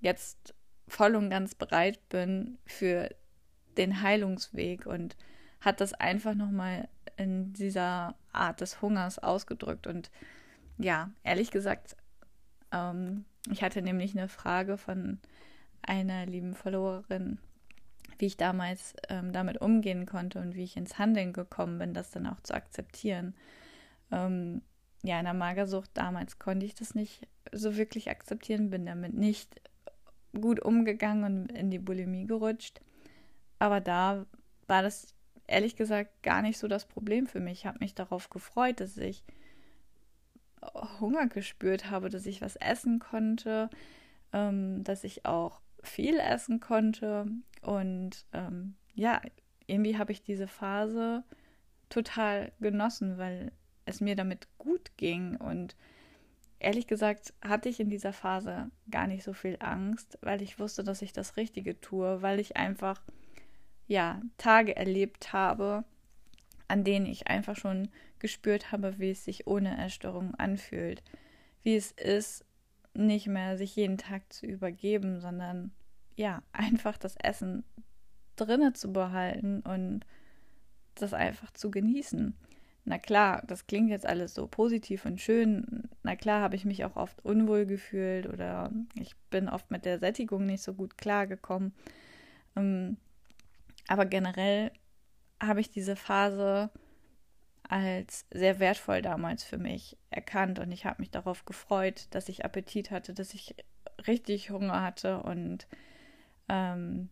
jetzt 0.00 0.54
voll 0.88 1.16
und 1.16 1.30
ganz 1.30 1.54
bereit 1.54 2.08
bin 2.08 2.58
für 2.66 3.08
den 3.76 4.02
Heilungsweg 4.02 4.86
und 4.86 5.16
hat 5.60 5.80
das 5.80 5.94
einfach 5.94 6.34
nochmal 6.34 6.88
in 7.16 7.52
dieser 7.52 8.14
Art 8.32 8.60
des 8.60 8.82
Hungers 8.82 9.18
ausgedrückt. 9.18 9.86
Und 9.86 10.10
ja, 10.78 11.10
ehrlich 11.22 11.50
gesagt, 11.50 11.96
ähm, 12.72 13.24
ich 13.50 13.62
hatte 13.62 13.82
nämlich 13.82 14.16
eine 14.16 14.28
Frage 14.28 14.76
von 14.76 15.18
einer 15.82 16.26
lieben 16.26 16.54
Followerin, 16.54 17.38
wie 18.18 18.26
ich 18.26 18.36
damals 18.36 18.94
ähm, 19.08 19.32
damit 19.32 19.60
umgehen 19.60 20.06
konnte 20.06 20.40
und 20.40 20.54
wie 20.54 20.64
ich 20.64 20.76
ins 20.76 20.98
Handeln 20.98 21.32
gekommen 21.32 21.78
bin, 21.78 21.94
das 21.94 22.10
dann 22.10 22.26
auch 22.26 22.40
zu 22.40 22.54
akzeptieren. 22.54 23.34
Ähm, 24.10 24.62
ja, 25.02 25.18
in 25.18 25.24
der 25.24 25.34
Magersucht 25.34 25.90
damals 25.94 26.38
konnte 26.38 26.64
ich 26.64 26.74
das 26.74 26.94
nicht 26.94 27.26
so 27.52 27.76
wirklich 27.76 28.10
akzeptieren, 28.10 28.70
bin 28.70 28.86
damit 28.86 29.14
nicht 29.14 29.60
gut 30.32 30.60
umgegangen 30.60 31.24
und 31.24 31.52
in 31.52 31.70
die 31.70 31.78
Bulimie 31.78 32.26
gerutscht. 32.26 32.80
Aber 33.58 33.80
da 33.80 34.26
war 34.66 34.82
das 34.82 35.14
ehrlich 35.46 35.76
gesagt 35.76 36.22
gar 36.22 36.42
nicht 36.42 36.58
so 36.58 36.68
das 36.68 36.86
Problem 36.86 37.26
für 37.26 37.40
mich. 37.40 37.60
Ich 37.60 37.66
habe 37.66 37.78
mich 37.80 37.94
darauf 37.94 38.30
gefreut, 38.30 38.80
dass 38.80 38.96
ich 38.96 39.24
Hunger 41.00 41.26
gespürt 41.26 41.90
habe, 41.90 42.08
dass 42.08 42.26
ich 42.26 42.40
was 42.40 42.56
essen 42.56 43.00
konnte, 43.00 43.68
ähm, 44.32 44.84
dass 44.84 45.04
ich 45.04 45.26
auch 45.26 45.60
viel 45.82 46.18
essen 46.18 46.60
konnte. 46.60 47.26
Und 47.60 48.24
ähm, 48.32 48.76
ja, 48.94 49.20
irgendwie 49.66 49.98
habe 49.98 50.12
ich 50.12 50.22
diese 50.22 50.46
Phase 50.46 51.24
total 51.88 52.52
genossen, 52.60 53.18
weil 53.18 53.52
es 53.84 54.00
mir 54.00 54.16
damit 54.16 54.48
gut 54.58 54.96
ging. 54.96 55.36
Und 55.36 55.76
ehrlich 56.58 56.86
gesagt 56.86 57.34
hatte 57.42 57.68
ich 57.68 57.80
in 57.80 57.90
dieser 57.90 58.12
Phase 58.12 58.70
gar 58.90 59.06
nicht 59.06 59.24
so 59.24 59.32
viel 59.32 59.56
Angst, 59.60 60.18
weil 60.22 60.42
ich 60.42 60.58
wusste, 60.58 60.84
dass 60.84 61.02
ich 61.02 61.12
das 61.12 61.36
Richtige 61.36 61.80
tue, 61.80 62.22
weil 62.22 62.40
ich 62.40 62.56
einfach 62.56 63.02
ja, 63.86 64.22
Tage 64.38 64.76
erlebt 64.76 65.32
habe, 65.32 65.84
an 66.68 66.84
denen 66.84 67.06
ich 67.06 67.26
einfach 67.26 67.56
schon 67.56 67.88
gespürt 68.18 68.72
habe, 68.72 68.98
wie 68.98 69.10
es 69.10 69.24
sich 69.24 69.46
ohne 69.46 69.76
Erstörung 69.76 70.34
anfühlt. 70.36 71.02
Wie 71.62 71.76
es 71.76 71.92
ist, 71.92 72.44
nicht 72.94 73.26
mehr 73.26 73.56
sich 73.56 73.74
jeden 73.76 73.98
Tag 73.98 74.32
zu 74.32 74.46
übergeben, 74.46 75.20
sondern 75.20 75.72
ja, 76.16 76.42
einfach 76.52 76.98
das 76.98 77.16
Essen 77.16 77.64
drinne 78.36 78.72
zu 78.72 78.92
behalten 78.92 79.60
und 79.60 80.06
das 80.94 81.14
einfach 81.14 81.50
zu 81.52 81.70
genießen. 81.70 82.34
Na 82.84 82.98
klar, 82.98 83.42
das 83.46 83.66
klingt 83.66 83.90
jetzt 83.90 84.06
alles 84.06 84.34
so 84.34 84.48
positiv 84.48 85.04
und 85.04 85.20
schön. 85.20 85.88
Na 86.02 86.16
klar, 86.16 86.40
habe 86.42 86.56
ich 86.56 86.64
mich 86.64 86.84
auch 86.84 86.96
oft 86.96 87.24
unwohl 87.24 87.64
gefühlt 87.64 88.26
oder 88.26 88.72
ich 88.94 89.14
bin 89.30 89.48
oft 89.48 89.70
mit 89.70 89.84
der 89.84 90.00
Sättigung 90.00 90.46
nicht 90.46 90.62
so 90.62 90.74
gut 90.74 90.98
klargekommen. 90.98 91.72
Ähm, 92.56 92.96
aber 93.86 94.04
generell 94.04 94.72
habe 95.40 95.60
ich 95.60 95.70
diese 95.70 95.94
Phase 95.94 96.70
als 97.62 98.26
sehr 98.30 98.58
wertvoll 98.58 99.00
damals 99.00 99.44
für 99.44 99.58
mich 99.58 99.96
erkannt 100.10 100.58
und 100.58 100.72
ich 100.72 100.84
habe 100.84 101.00
mich 101.00 101.10
darauf 101.10 101.44
gefreut, 101.44 102.08
dass 102.10 102.28
ich 102.28 102.44
Appetit 102.44 102.90
hatte, 102.90 103.14
dass 103.14 103.32
ich 103.32 103.54
richtig 104.06 104.50
Hunger 104.50 104.82
hatte 104.82 105.22
und 105.22 105.66
ähm, 106.48 107.08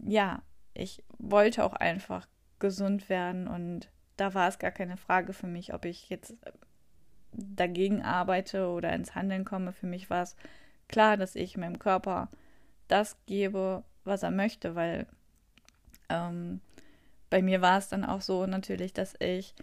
ja, 0.00 0.42
ich 0.74 1.04
wollte 1.18 1.64
auch 1.64 1.74
einfach 1.74 2.26
gesund 2.58 3.08
werden 3.08 3.46
und 3.46 3.90
da 4.16 4.34
war 4.34 4.48
es 4.48 4.58
gar 4.58 4.70
keine 4.70 4.96
Frage 4.96 5.32
für 5.32 5.46
mich, 5.46 5.74
ob 5.74 5.84
ich 5.84 6.08
jetzt 6.08 6.34
dagegen 7.32 8.02
arbeite 8.02 8.68
oder 8.68 8.92
ins 8.92 9.14
Handeln 9.14 9.44
komme. 9.44 9.72
Für 9.72 9.86
mich 9.86 10.10
war 10.10 10.22
es 10.22 10.36
klar, 10.88 11.16
dass 11.16 11.34
ich 11.34 11.56
meinem 11.56 11.78
Körper 11.78 12.28
das 12.88 13.16
gebe, 13.26 13.82
was 14.04 14.22
er 14.22 14.30
möchte, 14.30 14.74
weil 14.74 15.06
ähm, 16.08 16.60
bei 17.30 17.42
mir 17.42 17.60
war 17.60 17.78
es 17.78 17.88
dann 17.88 18.04
auch 18.04 18.20
so 18.20 18.46
natürlich, 18.46 18.92
dass 18.92 19.14
ich 19.18 19.54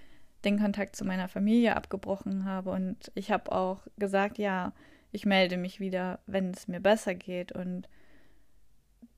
den 0.43 0.60
Kontakt 0.60 0.96
zu 0.96 1.05
meiner 1.05 1.27
Familie 1.27 1.75
abgebrochen 1.75 2.46
habe 2.46 2.72
und 2.72 3.12
ich 3.15 3.31
habe 3.31 3.51
auch 3.51 3.86
gesagt, 3.98 4.38
ja, 4.38 4.74
ich 5.12 5.25
melde 5.25 5.58
mich 5.58 5.79
wieder, 5.79 6.20
wenn 6.25 6.51
es 6.51 6.67
mir 6.67 6.79
besser 6.79 7.13
geht 7.15 7.51
und 7.51 7.88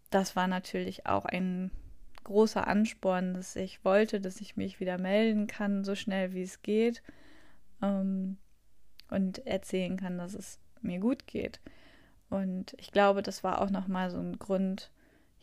das 0.09 0.35
war 0.35 0.47
natürlich 0.47 1.05
auch 1.05 1.25
ein 1.25 1.71
großer 2.23 2.67
Ansporn, 2.67 3.33
dass 3.33 3.55
ich 3.55 3.83
wollte, 3.83 4.19
dass 4.21 4.41
ich 4.41 4.57
mich 4.57 4.79
wieder 4.79 4.97
melden 4.97 5.47
kann, 5.47 5.83
so 5.83 5.95
schnell 5.95 6.33
wie 6.33 6.43
es 6.43 6.61
geht 6.61 7.01
ähm, 7.81 8.37
und 9.09 9.45
erzählen 9.45 9.97
kann, 9.97 10.17
dass 10.17 10.33
es 10.33 10.59
mir 10.81 10.99
gut 10.99 11.27
geht. 11.27 11.59
Und 12.29 12.73
ich 12.79 12.91
glaube, 12.91 13.21
das 13.21 13.43
war 13.43 13.61
auch 13.61 13.69
nochmal 13.69 14.09
so 14.09 14.17
ein 14.17 14.39
Grund, 14.39 14.91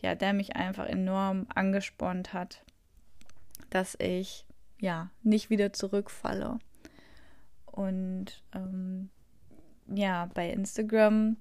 ja, 0.00 0.14
der 0.14 0.32
mich 0.32 0.56
einfach 0.56 0.86
enorm 0.86 1.46
angespornt 1.54 2.32
hat, 2.32 2.64
dass 3.70 3.96
ich 4.00 4.46
ja 4.80 5.10
nicht 5.22 5.50
wieder 5.50 5.72
zurückfalle. 5.72 6.58
Und 7.66 8.42
ähm, 8.54 9.10
ja, 9.86 10.26
bei 10.34 10.50
Instagram 10.50 11.36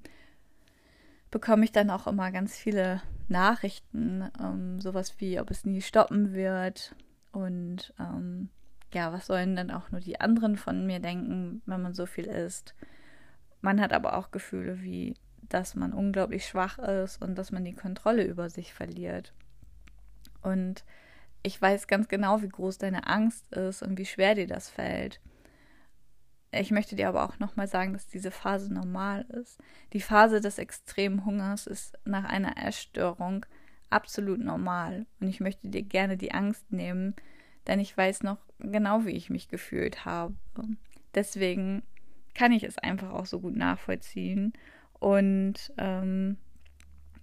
bekomme 1.32 1.66
ich 1.66 1.72
dann 1.72 1.90
auch 1.90 2.08
immer 2.08 2.32
ganz 2.32 2.56
viele 2.58 3.02
Nachrichten, 3.28 4.30
ähm, 4.42 4.82
sowas 4.82 5.16
wie, 5.20 5.40
ob 5.40 5.52
es 5.52 5.66
nie 5.66 5.82
stoppen 5.82 6.34
wird 6.34 6.96
und 7.32 7.94
ähm, 8.00 8.50
ja, 8.94 9.14
was 9.14 9.28
sollen 9.28 9.56
dann 9.56 9.72
auch 9.72 9.92
nur 9.92 10.02
die 10.02 10.20
anderen 10.20 10.58
von 10.58 10.86
mir 10.86 11.00
denken, 11.00 11.62
wenn 11.66 11.82
man 11.82 11.94
so 11.94 12.06
viel 12.06 12.26
isst. 12.26 12.74
Man 13.62 13.80
hat 13.80 13.94
aber 13.94 14.18
auch 14.18 14.32
Gefühle 14.32 14.82
wie, 14.82 15.16
dass 15.42 15.76
man 15.76 15.94
unglaublich 15.94 16.46
schwach 16.46 16.80
ist 16.80 17.22
und 17.22 17.36
dass 17.36 17.52
man 17.52 17.66
die 17.66 17.74
Kontrolle 17.74 18.24
über 18.24 18.50
sich 18.50 18.74
verliert. 18.74 19.34
Und 20.42 20.84
ich 21.44 21.62
weiß 21.62 21.88
ganz 21.88 22.08
genau, 22.08 22.42
wie 22.42 22.50
groß 22.50 22.80
deine 22.80 23.08
Angst 23.08 23.52
ist 23.54 23.84
und 23.84 23.98
wie 23.98 24.06
schwer 24.06 24.36
dir 24.36 24.48
das 24.48 24.70
fällt. 24.70 25.20
Ich 26.52 26.72
möchte 26.72 26.96
dir 26.96 27.10
aber 27.10 27.26
auch 27.26 27.38
nochmal 27.38 27.68
sagen, 27.68 27.94
dass 27.94 28.08
diese 28.08 28.32
Phase 28.32 28.74
normal 28.74 29.26
ist. 29.30 29.60
Die 29.94 30.02
Phase 30.02 30.42
des 30.42 30.58
extremen 30.58 31.26
Hungers 31.26 31.68
ist 31.68 31.98
nach 32.06 32.24
einer 32.24 32.58
Essstörung 32.58 33.46
absolut 33.90 34.40
normal. 34.40 35.06
Und 35.20 35.28
ich 35.28 35.40
möchte 35.40 35.68
dir 35.68 35.84
gerne 35.84 36.18
die 36.18 36.32
Angst 36.32 36.72
nehmen, 36.72 37.16
denn 37.68 37.80
ich 37.80 37.96
weiß 37.96 38.24
noch 38.24 38.40
genau, 38.60 39.06
wie 39.06 39.12
ich 39.12 39.30
mich 39.30 39.48
gefühlt 39.48 40.06
habe. 40.06 40.34
Deswegen 41.14 41.84
kann 42.34 42.52
ich 42.52 42.64
es 42.64 42.78
einfach 42.78 43.12
auch 43.12 43.26
so 43.26 43.40
gut 43.40 43.56
nachvollziehen 43.56 44.54
und 45.00 45.74
ähm, 45.78 46.38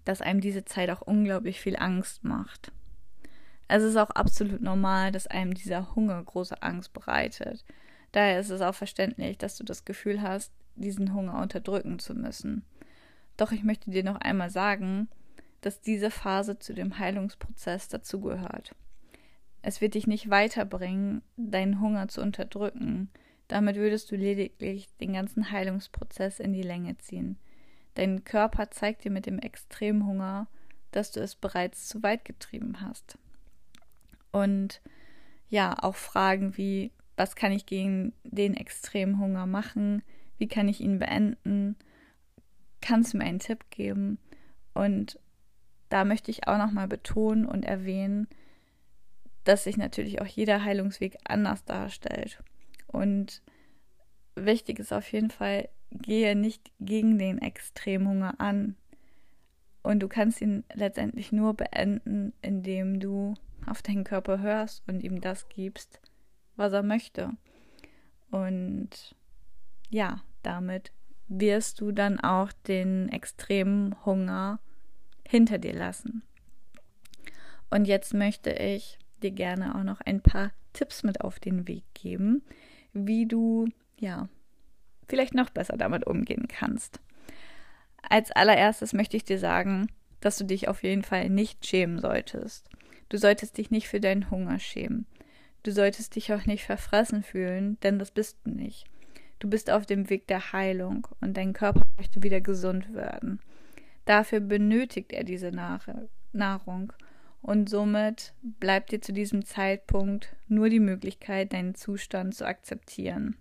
dass 0.05 0.21
einem 0.21 0.41
diese 0.41 0.65
Zeit 0.65 0.91
auch 0.91 1.03
unglaublich 1.03 1.61
viel 1.61 1.77
Angst 1.77 2.23
macht. 2.23 2.73
Es 3.69 3.83
ist 3.83 3.97
auch 3.97 4.11
absolut 4.11 4.61
normal, 4.61 5.11
dass 5.11 5.27
einem 5.27 5.55
dieser 5.55 5.97
Hunger 5.97 6.23
große 6.23 6.63
Angst 6.63 6.93
bereitet. 6.93 7.65
Daher 8.17 8.41
ist 8.41 8.49
es 8.49 8.63
auch 8.63 8.75
verständlich, 8.75 9.37
dass 9.37 9.59
du 9.59 9.63
das 9.63 9.85
Gefühl 9.85 10.23
hast, 10.23 10.51
diesen 10.75 11.13
Hunger 11.13 11.39
unterdrücken 11.39 11.99
zu 11.99 12.15
müssen. 12.15 12.65
Doch 13.37 13.53
ich 13.53 13.63
möchte 13.63 13.91
dir 13.91 14.05
noch 14.05 14.17
einmal 14.17 14.49
sagen, 14.49 15.09
dass 15.61 15.83
diese 15.83 16.11
Phase 16.11 16.59
zu 16.59 16.73
dem 16.73 16.99
Heilungsprozess 16.99 17.89
dazugehört. 17.89 18.75
Es 19.61 19.83
wird 19.83 19.93
dich 19.93 20.07
nicht 20.07 20.31
weiterbringen, 20.31 21.21
deinen 21.37 21.79
Hunger 21.83 22.09
zu 22.09 22.23
unterdrücken. 22.23 23.11
Damit 23.49 23.77
würdest 23.77 24.11
du 24.11 24.17
lediglich 24.17 24.89
den 24.97 25.13
ganzen 25.13 25.51
Heilungsprozess 25.51 26.41
in 26.41 26.55
die 26.55 26.63
Länge 26.63 26.97
ziehen. 26.97 27.37
Dein 27.97 28.25
Körper 28.25 28.71
zeigt 28.71 29.05
dir 29.05 29.11
mit 29.11 29.27
dem 29.27 29.39
extremen 29.39 30.07
Hunger, 30.07 30.49
dass 30.91 31.13
du 31.13 31.21
es 31.21 31.35
bereits 31.35 31.87
zu 31.87 32.03
weit 32.03 32.25
getrieben 32.25 32.81
hast. 32.81 33.19
Und 34.33 34.81
ja, 35.51 35.77
auch 35.83 35.97
Fragen 35.97 36.57
wie, 36.57 36.93
was 37.17 37.35
kann 37.35 37.53
ich 37.53 37.67
gegen 37.67 38.13
den 38.25 38.55
extremen 38.55 39.19
Hunger 39.19 39.47
machen? 39.47 40.03
Wie 40.39 40.49
kann 40.49 40.69
ich 40.69 40.81
ihn 40.81 40.99
beenden? 40.99 41.77
Kannst 42.81 43.13
du 43.13 43.19
mir 43.19 43.25
einen 43.25 43.39
Tipp 43.39 43.65
geben? 43.71 44.19
Und 44.75 45.19
da 45.89 46.05
möchte 46.05 46.31
ich 46.31 46.47
auch 46.47 46.59
nochmal 46.59 46.89
betonen 46.89 47.47
und 47.47 47.65
erwähnen, 47.65 48.29
dass 49.45 49.65
sich 49.65 49.77
natürlich 49.77 50.21
auch 50.21 50.27
jeder 50.27 50.65
Heilungsweg 50.65 51.17
anders 51.25 51.65
darstellt. 51.65 52.43
Und 52.87 53.43
wichtig 54.35 54.79
ist 54.79 54.93
auf 54.93 55.11
jeden 55.13 55.31
Fall, 55.31 55.69
gehe 55.93 56.37
nicht 56.37 56.71
gegen 56.81 57.19
den 57.19 57.39
Extremhunger 57.39 58.41
an. 58.41 58.77
Und 59.83 60.01
du 60.01 60.09
kannst 60.09 60.41
ihn 60.41 60.65
letztendlich 60.75 61.31
nur 61.33 61.55
beenden, 61.55 62.33
indem 62.43 62.99
du 62.99 63.35
auf 63.67 63.83
deinen 63.83 64.05
Körper 64.05 64.41
hörst 64.41 64.83
und 64.89 65.03
ihm 65.03 65.21
das 65.21 65.49
gibst, 65.49 66.01
was 66.57 66.73
er 66.73 66.83
möchte. 66.83 67.31
Und 68.31 69.15
ja, 69.89 70.23
damit 70.43 70.93
wirst 71.29 71.81
du 71.81 71.93
dann 71.93 72.21
auch 72.21 72.53
den 72.53 73.09
extremen 73.09 73.95
Hunger 74.05 74.61
hinter 75.27 75.59
dir 75.59 75.73
lassen. 75.73 76.23
Und 77.71 77.87
jetzt 77.87 78.15
möchte 78.15 78.51
ich 78.51 78.99
dir 79.23 79.33
gerne 79.33 79.75
auch 79.75 79.83
noch 79.83 80.01
ein 80.01 80.21
paar 80.21 80.53
Tipps 80.73 81.03
mit 81.03 81.21
auf 81.21 81.41
den 81.41 81.67
Weg 81.67 81.85
geben, 81.95 82.43
wie 82.93 83.27
du 83.27 83.69
ja 83.99 84.29
vielleicht 85.09 85.35
noch 85.35 85.51
besser 85.51 85.77
damit 85.77 86.07
umgehen 86.07 86.49
kannst. 86.49 87.01
Als 88.09 88.31
allererstes 88.31 88.93
möchte 88.93 89.17
ich 89.17 89.25
dir 89.25 89.39
sagen, 89.39 89.89
dass 90.21 90.39
du 90.39 90.45
dich 90.45 90.69
auf 90.69 90.83
jeden 90.83 91.03
Fall 91.03 91.29
nicht 91.29 91.67
schämen 91.67 92.01
solltest. 92.01 92.69
Du 93.09 93.19
solltest 93.19 93.59
dich 93.59 93.71
nicht 93.71 93.89
für 93.89 94.01
deinen 94.01 94.31
Hunger 94.31 94.59
schämen. 94.59 95.07
Du 95.67 95.73
solltest 95.73 96.15
dich 96.15 96.33
auch 96.33 96.47
nicht 96.47 96.63
verfressen 96.63 97.25
fühlen, 97.25 97.77
denn 97.81 97.99
das 97.99 98.13
bist 98.13 98.39
du 98.45 98.51
nicht. 98.51 98.85
Du 99.41 99.51
bist 99.51 99.69
auf 99.69 99.85
dem 99.85 100.09
Weg 100.09 100.29
der 100.29 100.53
Heilung 100.53 101.09
und 101.21 101.37
dein 101.37 101.55
Körper 101.55 101.83
möchte 101.97 102.23
wieder 102.23 102.41
gesund 102.41 102.95
werden. 102.95 103.41
Dafür 104.05 104.39
benötigt 104.39 105.13
er 105.13 105.25
diese 105.25 105.51
Nahrung 105.51 106.93
und 107.43 107.69
somit 107.69 108.33
bleibt 108.43 108.93
dir 108.93 109.01
zu 109.03 109.13
diesem 109.13 109.45
Zeitpunkt 109.45 110.37
nur 110.47 110.69
die 110.69 110.79
Möglichkeit, 110.79 111.53
deinen 111.53 111.75
Zustand 111.75 112.37
zu 112.37 112.47
akzeptieren. 112.47 113.37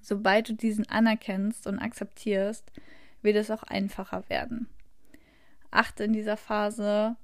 Sobald 0.00 0.48
du 0.48 0.54
diesen 0.54 0.88
anerkennst 0.88 1.66
und 1.66 1.78
akzeptierst, 1.78 2.72
wird 3.20 3.36
es 3.36 3.50
auch 3.50 3.64
einfacher 3.64 4.30
werden. 4.30 4.70
Achte 5.70 6.04
in 6.04 6.14
dieser 6.14 6.38
Phase 6.38 7.16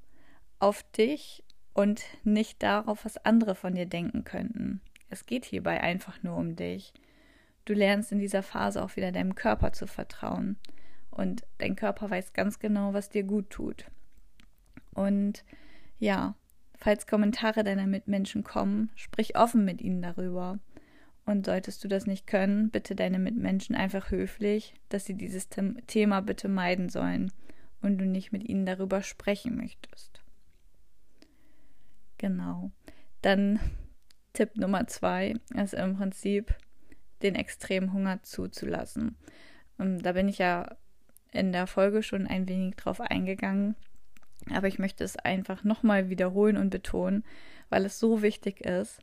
auf 0.59 0.83
dich 0.93 1.43
und 1.73 2.03
nicht 2.25 2.63
darauf, 2.63 3.05
was 3.05 3.25
andere 3.25 3.55
von 3.55 3.75
dir 3.75 3.87
denken 3.87 4.25
könnten. 4.25 4.81
Es 5.09 5.27
geht 5.27 5.45
hierbei 5.45 5.81
einfach 5.81 6.23
nur 6.23 6.37
um 6.37 6.57
dich. 6.57 6.93
Du 7.65 7.75
lernst 7.75 8.13
in 8.13 8.19
dieser 8.19 8.43
Phase 8.43 8.83
auch 8.83 8.97
wieder 8.97 9.13
deinem 9.13 9.35
Körper 9.35 9.73
zu 9.73 9.87
vertrauen. 9.87 10.57
Und 11.11 11.45
dein 11.59 11.77
Körper 11.77 12.09
weiß 12.09 12.33
ganz 12.33 12.59
genau, 12.59 12.95
was 12.95 13.09
dir 13.09 13.25
gut 13.25 13.51
tut. 13.51 13.87
Und 14.95 15.45
ja, 15.99 16.35
falls 16.77 17.07
Kommentare 17.07 17.65
deiner 17.65 17.87
Mitmenschen 17.87 18.45
kommen, 18.45 18.91
sprich 18.95 19.37
offen 19.37 19.65
mit 19.65 19.81
ihnen 19.83 20.03
darüber. 20.03 20.59
Und 21.27 21.47
solltest 21.47 21.85
du 21.85 21.89
das 21.89 22.07
nicht 22.07 22.27
können, 22.27 22.71
bitte 22.71 22.95
deine 22.95 23.19
Mitmenschen 23.19 23.77
einfach 23.77 24.11
höflich, 24.11 24.75
dass 24.89 25.05
sie 25.05 25.15
dieses 25.15 25.49
Thema 25.87 26.23
bitte 26.23 26.49
meiden 26.49 26.89
sollen 26.89 27.31
und 27.83 27.99
du 27.99 28.05
nicht 28.05 28.33
mit 28.33 28.49
ihnen 28.49 28.67
darüber 28.67 29.03
sprechen 29.03 29.57
möchtest. 29.57 30.20
Genau. 32.21 32.71
Dann 33.23 33.59
Tipp 34.35 34.57
Nummer 34.57 34.87
zwei 34.87 35.35
ist 35.55 35.75
im 35.75 35.97
Prinzip, 35.97 36.55
den 37.23 37.35
extremen 37.35 37.93
Hunger 37.93 38.23
zuzulassen. 38.23 39.17
Und 39.79 40.03
da 40.03 40.13
bin 40.13 40.29
ich 40.29 40.39
ja 40.39 40.77
in 41.33 41.53
der 41.53 41.67
Folge 41.67 42.03
schon 42.03 42.27
ein 42.27 42.47
wenig 42.49 42.77
drauf 42.77 43.01
eingegangen. 43.01 43.75
Aber 44.51 44.69
ich 44.69 44.79
möchte 44.79 45.03
es 45.03 45.17
einfach 45.17 45.65
nochmal 45.65 46.09
wiederholen 46.11 46.57
und 46.57 46.71
betonen, 46.71 47.25
weil 47.69 47.85
es 47.85 47.99
so 47.99 48.23
wichtig 48.23 48.61
ist. 48.61 49.01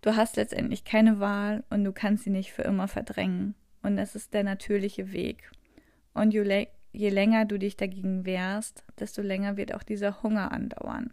Du 0.00 0.16
hast 0.16 0.36
letztendlich 0.36 0.84
keine 0.84 1.20
Wahl 1.20 1.64
und 1.70 1.84
du 1.84 1.92
kannst 1.92 2.24
sie 2.24 2.30
nicht 2.30 2.52
für 2.52 2.62
immer 2.62 2.88
verdrängen. 2.88 3.54
Und 3.82 3.98
es 3.98 4.14
ist 4.14 4.34
der 4.34 4.44
natürliche 4.44 5.12
Weg. 5.12 5.50
Und 6.14 6.32
je, 6.32 6.68
je 6.92 7.08
länger 7.10 7.44
du 7.44 7.58
dich 7.58 7.76
dagegen 7.76 8.24
wehrst, 8.24 8.84
desto 8.98 9.22
länger 9.22 9.56
wird 9.56 9.74
auch 9.74 9.82
dieser 9.82 10.22
Hunger 10.22 10.52
andauern. 10.52 11.12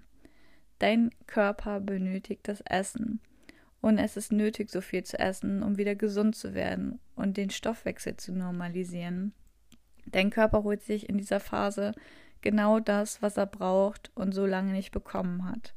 Dein 0.84 1.12
Körper 1.28 1.80
benötigt 1.80 2.46
das 2.50 2.60
Essen. 2.60 3.22
Und 3.80 4.00
es 4.00 4.18
ist 4.18 4.34
nötig, 4.34 4.70
so 4.70 4.82
viel 4.82 5.06
zu 5.06 5.18
essen, 5.18 5.64
um 5.64 5.78
wieder 5.78 5.96
gesund 5.96 6.36
zu 6.36 6.54
werden 6.54 7.00
und 7.16 7.38
den 7.38 7.52
Stoffwechsel 7.52 8.18
zu 8.18 8.34
normalisieren. 8.34 9.32
Dein 10.06 10.30
Körper 10.30 10.64
holt 10.64 10.84
sich 10.84 11.08
in 11.08 11.18
dieser 11.18 11.40
Phase 11.40 11.94
genau 12.42 12.82
das, 12.82 13.22
was 13.22 13.38
er 13.38 13.46
braucht 13.46 14.12
und 14.14 14.34
so 14.34 14.46
lange 14.46 14.74
nicht 14.74 14.92
bekommen 14.92 15.50
hat. 15.50 15.74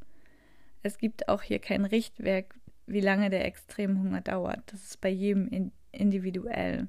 Es 0.82 0.98
gibt 0.98 1.28
auch 1.28 1.42
hier 1.42 1.60
kein 1.60 1.84
Richtwerk, 1.84 2.56
wie 2.88 3.00
lange 3.00 3.30
der 3.30 3.44
Extremhunger 3.44 4.22
dauert. 4.22 4.72
Das 4.72 4.82
ist 4.82 5.00
bei 5.00 5.10
jedem 5.10 5.70
individuell. 5.92 6.88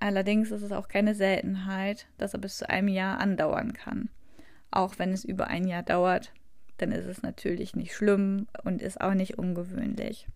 Allerdings 0.00 0.50
ist 0.50 0.62
es 0.62 0.72
auch 0.72 0.88
keine 0.88 1.14
Seltenheit, 1.14 2.08
dass 2.18 2.34
er 2.34 2.40
bis 2.40 2.56
zu 2.56 2.68
einem 2.68 2.88
Jahr 2.88 3.20
andauern 3.20 3.72
kann. 3.72 4.08
Auch 4.72 4.98
wenn 4.98 5.12
es 5.12 5.24
über 5.24 5.46
ein 5.46 5.68
Jahr 5.68 5.84
dauert, 5.84 6.32
dann 6.80 6.92
ist 6.92 7.06
es 7.06 7.22
natürlich 7.22 7.74
nicht 7.76 7.94
schlimm 7.94 8.46
und 8.64 8.82
ist 8.82 9.00
auch 9.00 9.14
nicht 9.14 9.38
ungewöhnlich. 9.38 10.26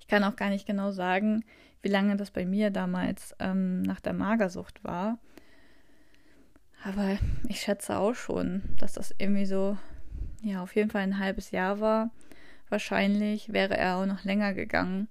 Ich 0.00 0.06
kann 0.06 0.24
auch 0.24 0.36
gar 0.36 0.50
nicht 0.50 0.66
genau 0.66 0.90
sagen, 0.90 1.44
wie 1.82 1.88
lange 1.88 2.16
das 2.16 2.30
bei 2.30 2.44
mir 2.44 2.70
damals 2.70 3.34
ähm, 3.38 3.82
nach 3.82 4.00
der 4.00 4.12
Magersucht 4.12 4.84
war. 4.84 5.18
Aber 6.82 7.18
ich 7.48 7.60
schätze 7.60 7.96
auch 7.96 8.14
schon, 8.14 8.62
dass 8.78 8.92
das 8.92 9.14
irgendwie 9.18 9.46
so, 9.46 9.78
ja, 10.42 10.62
auf 10.62 10.76
jeden 10.76 10.90
Fall 10.90 11.02
ein 11.02 11.18
halbes 11.18 11.50
Jahr 11.50 11.80
war. 11.80 12.10
Wahrscheinlich 12.68 13.52
wäre 13.52 13.76
er 13.76 13.96
auch 13.96 14.06
noch 14.06 14.24
länger 14.24 14.52
gegangen, 14.52 15.08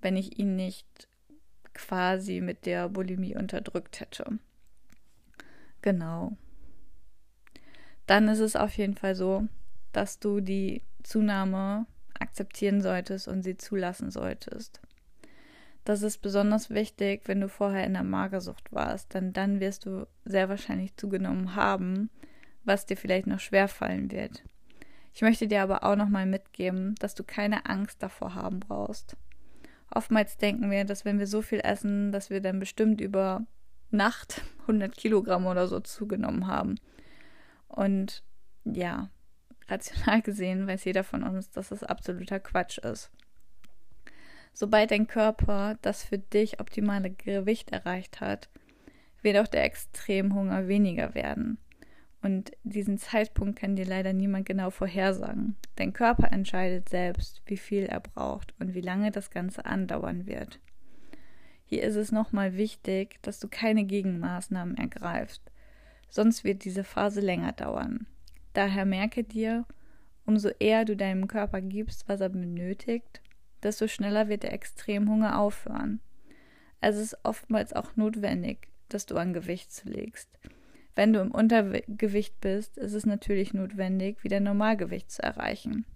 wenn 0.00 0.16
ich 0.16 0.38
ihn 0.38 0.56
nicht 0.56 1.08
quasi 1.74 2.40
mit 2.40 2.64
der 2.64 2.88
Bulimie 2.88 3.36
unterdrückt 3.36 4.00
hätte. 4.00 4.38
Genau. 5.82 6.36
Dann 8.06 8.28
ist 8.28 8.40
es 8.40 8.56
auf 8.56 8.76
jeden 8.76 8.94
Fall 8.94 9.14
so, 9.14 9.46
dass 9.92 10.18
du 10.18 10.40
die 10.40 10.82
Zunahme 11.02 11.86
akzeptieren 12.18 12.80
solltest 12.80 13.28
und 13.28 13.42
sie 13.42 13.56
zulassen 13.56 14.10
solltest. 14.10 14.80
Das 15.84 16.02
ist 16.02 16.22
besonders 16.22 16.70
wichtig, 16.70 17.22
wenn 17.26 17.40
du 17.40 17.48
vorher 17.48 17.84
in 17.84 17.92
der 17.92 18.04
Magersucht 18.04 18.72
warst, 18.72 19.12
denn 19.12 19.32
dann 19.34 19.60
wirst 19.60 19.84
du 19.84 20.06
sehr 20.24 20.48
wahrscheinlich 20.48 20.96
zugenommen 20.96 21.56
haben, 21.56 22.08
was 22.64 22.86
dir 22.86 22.96
vielleicht 22.96 23.26
noch 23.26 23.40
schwer 23.40 23.68
fallen 23.68 24.10
wird. 24.10 24.42
Ich 25.12 25.22
möchte 25.22 25.46
dir 25.46 25.62
aber 25.62 25.84
auch 25.84 25.96
nochmal 25.96 26.26
mitgeben, 26.26 26.94
dass 26.98 27.14
du 27.14 27.22
keine 27.22 27.66
Angst 27.66 28.02
davor 28.02 28.34
haben 28.34 28.60
brauchst. 28.60 29.16
Oftmals 29.90 30.38
denken 30.38 30.70
wir, 30.70 30.84
dass 30.84 31.04
wenn 31.04 31.18
wir 31.18 31.26
so 31.26 31.42
viel 31.42 31.60
essen, 31.62 32.10
dass 32.10 32.30
wir 32.30 32.40
dann 32.40 32.58
bestimmt 32.58 33.00
über 33.00 33.46
Nacht 33.90 34.42
100 34.62 34.96
Kilogramm 34.96 35.46
oder 35.46 35.68
so 35.68 35.80
zugenommen 35.80 36.46
haben. 36.46 36.76
Und 37.74 38.22
ja, 38.64 39.10
rational 39.68 40.22
gesehen 40.22 40.66
weiß 40.66 40.84
jeder 40.84 41.04
von 41.04 41.22
uns, 41.22 41.50
dass 41.50 41.70
das 41.70 41.82
absoluter 41.82 42.40
Quatsch 42.40 42.78
ist. 42.78 43.10
Sobald 44.52 44.92
dein 44.92 45.08
Körper 45.08 45.76
das 45.82 46.04
für 46.04 46.18
dich 46.18 46.60
optimale 46.60 47.10
Gewicht 47.10 47.70
erreicht 47.72 48.20
hat, 48.20 48.48
wird 49.22 49.38
auch 49.38 49.48
der 49.48 49.64
Extremhunger 49.64 50.68
weniger 50.68 51.14
werden. 51.14 51.58
Und 52.22 52.52
diesen 52.62 52.96
Zeitpunkt 52.96 53.58
kann 53.58 53.76
dir 53.76 53.84
leider 53.84 54.12
niemand 54.12 54.46
genau 54.46 54.70
vorhersagen. 54.70 55.56
Dein 55.76 55.92
Körper 55.92 56.32
entscheidet 56.32 56.88
selbst, 56.88 57.42
wie 57.46 57.56
viel 57.56 57.84
er 57.84 58.00
braucht 58.00 58.54
und 58.58 58.74
wie 58.74 58.80
lange 58.80 59.10
das 59.10 59.30
Ganze 59.30 59.66
andauern 59.66 60.26
wird. 60.26 60.60
Hier 61.66 61.82
ist 61.82 61.96
es 61.96 62.12
nochmal 62.12 62.56
wichtig, 62.56 63.18
dass 63.22 63.40
du 63.40 63.48
keine 63.48 63.84
Gegenmaßnahmen 63.84 64.76
ergreifst, 64.76 65.42
sonst 66.08 66.44
wird 66.44 66.64
diese 66.64 66.84
Phase 66.84 67.20
länger 67.20 67.52
dauern. 67.52 68.06
Daher 68.52 68.84
merke 68.84 69.24
dir, 69.24 69.66
umso 70.24 70.48
eher 70.58 70.84
du 70.84 70.96
deinem 70.96 71.28
Körper 71.28 71.60
gibst, 71.60 72.08
was 72.08 72.20
er 72.20 72.28
benötigt, 72.28 73.20
desto 73.62 73.88
schneller 73.88 74.28
wird 74.28 74.42
der 74.42 74.52
Extremhunger 74.52 75.38
aufhören. 75.38 76.00
Es 76.80 76.96
ist 76.96 77.16
oftmals 77.24 77.72
auch 77.72 77.96
notwendig, 77.96 78.68
dass 78.88 79.06
du 79.06 79.16
an 79.16 79.32
Gewicht 79.32 79.72
zulegst. 79.72 80.28
Wenn 80.94 81.12
du 81.12 81.20
im 81.20 81.32
Untergewicht 81.32 82.40
bist, 82.40 82.78
ist 82.78 82.92
es 82.92 83.06
natürlich 83.06 83.52
notwendig, 83.52 84.22
wieder 84.22 84.38
Normalgewicht 84.38 85.10
zu 85.10 85.22
erreichen. 85.22 85.86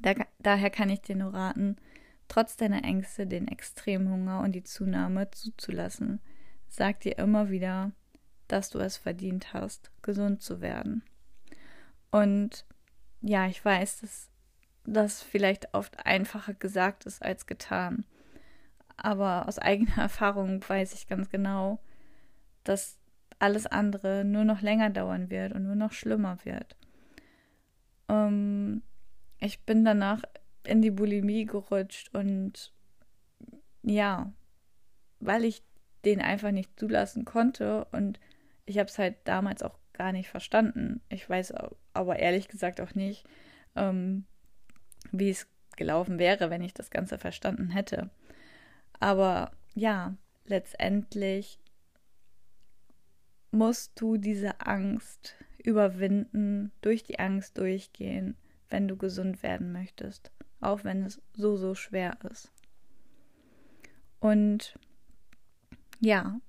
Da, 0.00 0.14
daher 0.38 0.70
kann 0.70 0.88
ich 0.88 1.02
dir 1.02 1.16
nur 1.16 1.34
raten, 1.34 1.76
trotz 2.28 2.56
deiner 2.56 2.84
Ängste 2.84 3.26
den 3.26 3.46
Extremhunger 3.46 4.40
und 4.40 4.52
die 4.52 4.64
Zunahme 4.64 5.30
zuzulassen. 5.30 6.20
Sag 6.68 7.00
dir 7.00 7.18
immer 7.18 7.50
wieder, 7.50 7.92
dass 8.52 8.68
du 8.68 8.78
es 8.80 8.98
verdient 8.98 9.54
hast, 9.54 9.90
gesund 10.02 10.42
zu 10.42 10.60
werden. 10.60 11.02
Und 12.10 12.66
ja, 13.22 13.46
ich 13.46 13.64
weiß, 13.64 14.00
dass 14.00 14.28
das 14.84 15.22
vielleicht 15.22 15.72
oft 15.72 16.04
einfacher 16.04 16.52
gesagt 16.52 17.06
ist 17.06 17.22
als 17.22 17.46
getan. 17.46 18.04
Aber 18.98 19.48
aus 19.48 19.58
eigener 19.58 19.96
Erfahrung 20.02 20.62
weiß 20.68 20.92
ich 20.92 21.06
ganz 21.06 21.30
genau, 21.30 21.78
dass 22.62 22.98
alles 23.38 23.66
andere 23.66 24.22
nur 24.22 24.44
noch 24.44 24.60
länger 24.60 24.90
dauern 24.90 25.30
wird 25.30 25.54
und 25.54 25.62
nur 25.64 25.74
noch 25.74 25.92
schlimmer 25.92 26.36
wird. 26.44 26.76
Ähm, 28.10 28.82
ich 29.38 29.64
bin 29.64 29.82
danach 29.82 30.22
in 30.64 30.82
die 30.82 30.90
Bulimie 30.90 31.46
gerutscht 31.46 32.14
und 32.14 32.70
ja, 33.82 34.30
weil 35.20 35.46
ich 35.46 35.62
den 36.04 36.20
einfach 36.20 36.50
nicht 36.50 36.78
zulassen 36.78 37.24
konnte 37.24 37.86
und 37.92 38.20
ich 38.72 38.78
habe 38.78 38.88
es 38.88 38.98
halt 38.98 39.16
damals 39.24 39.62
auch 39.62 39.78
gar 39.92 40.12
nicht 40.12 40.30
verstanden. 40.30 41.02
Ich 41.10 41.28
weiß 41.28 41.52
aber 41.92 42.18
ehrlich 42.18 42.48
gesagt 42.48 42.80
auch 42.80 42.94
nicht, 42.94 43.26
ähm, 43.76 44.24
wie 45.10 45.28
es 45.28 45.46
gelaufen 45.76 46.18
wäre, 46.18 46.48
wenn 46.48 46.62
ich 46.62 46.72
das 46.72 46.90
Ganze 46.90 47.18
verstanden 47.18 47.68
hätte. 47.68 48.08
Aber 48.98 49.52
ja, 49.74 50.16
letztendlich 50.46 51.58
musst 53.50 54.00
du 54.00 54.16
diese 54.16 54.58
Angst 54.62 55.34
überwinden, 55.58 56.72
durch 56.80 57.02
die 57.02 57.18
Angst 57.18 57.58
durchgehen, 57.58 58.38
wenn 58.70 58.88
du 58.88 58.96
gesund 58.96 59.42
werden 59.42 59.70
möchtest, 59.70 60.32
auch 60.60 60.82
wenn 60.82 61.02
es 61.02 61.20
so, 61.34 61.56
so 61.56 61.74
schwer 61.74 62.16
ist. 62.30 62.50
Und 64.18 64.78
ja, 66.00 66.40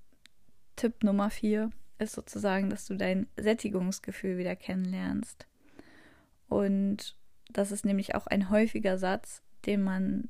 Tipp 0.77 1.03
Nummer 1.03 1.29
vier 1.29 1.69
ist 1.99 2.13
sozusagen, 2.13 2.69
dass 2.69 2.85
du 2.85 2.95
dein 2.95 3.27
Sättigungsgefühl 3.37 4.37
wieder 4.37 4.55
kennenlernst. 4.55 5.47
Und 6.49 7.15
das 7.49 7.71
ist 7.71 7.85
nämlich 7.85 8.15
auch 8.15 8.27
ein 8.27 8.49
häufiger 8.49 8.97
Satz, 8.97 9.41
den 9.65 9.83
man 9.83 10.29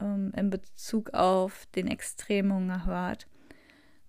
ähm, 0.00 0.32
in 0.36 0.50
Bezug 0.50 1.14
auf 1.14 1.66
den 1.74 1.86
Extremhunger 1.86 2.86
hört, 2.86 3.26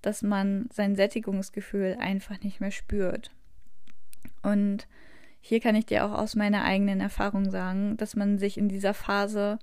dass 0.01 0.21
man 0.21 0.67
sein 0.71 0.95
Sättigungsgefühl 0.95 1.97
einfach 1.99 2.39
nicht 2.41 2.59
mehr 2.59 2.71
spürt. 2.71 3.31
Und 4.43 4.87
hier 5.39 5.59
kann 5.59 5.75
ich 5.75 5.87
dir 5.87 6.05
auch 6.05 6.11
aus 6.11 6.35
meiner 6.35 6.63
eigenen 6.63 7.01
Erfahrung 7.01 7.49
sagen, 7.49 7.97
dass 7.97 8.15
man 8.15 8.37
sich 8.37 8.57
in 8.57 8.69
dieser 8.69 8.93
Phase 8.93 9.59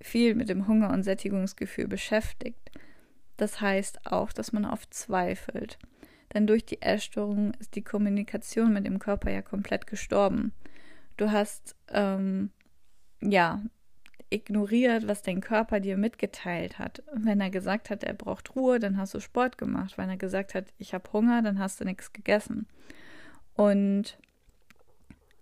viel 0.00 0.34
mit 0.34 0.48
dem 0.48 0.66
Hunger- 0.66 0.92
und 0.92 1.02
Sättigungsgefühl 1.02 1.88
beschäftigt. 1.88 2.70
Das 3.36 3.60
heißt 3.60 4.06
auch, 4.06 4.32
dass 4.32 4.52
man 4.52 4.64
oft 4.64 4.92
zweifelt. 4.92 5.78
Denn 6.34 6.46
durch 6.46 6.66
die 6.66 6.82
Essstörung 6.82 7.54
ist 7.54 7.76
die 7.76 7.82
Kommunikation 7.82 8.72
mit 8.72 8.84
dem 8.84 8.98
Körper 8.98 9.30
ja 9.30 9.40
komplett 9.40 9.86
gestorben. 9.86 10.52
Du 11.16 11.30
hast 11.30 11.76
ähm, 11.88 12.50
ja 13.22 13.62
ignoriert, 14.30 15.06
was 15.06 15.22
dein 15.22 15.40
Körper 15.40 15.78
dir 15.78 15.96
mitgeteilt 15.96 16.78
hat. 16.78 17.02
Wenn 17.12 17.40
er 17.40 17.50
gesagt 17.50 17.88
hat, 17.88 18.02
er 18.02 18.14
braucht 18.14 18.56
Ruhe, 18.56 18.80
dann 18.80 18.96
hast 18.96 19.14
du 19.14 19.20
Sport 19.20 19.58
gemacht. 19.58 19.96
Wenn 19.96 20.10
er 20.10 20.16
gesagt 20.16 20.54
hat, 20.54 20.66
ich 20.78 20.92
habe 20.92 21.12
Hunger, 21.12 21.40
dann 21.40 21.60
hast 21.60 21.80
du 21.80 21.84
nichts 21.84 22.12
gegessen. 22.12 22.66
Und 23.54 24.18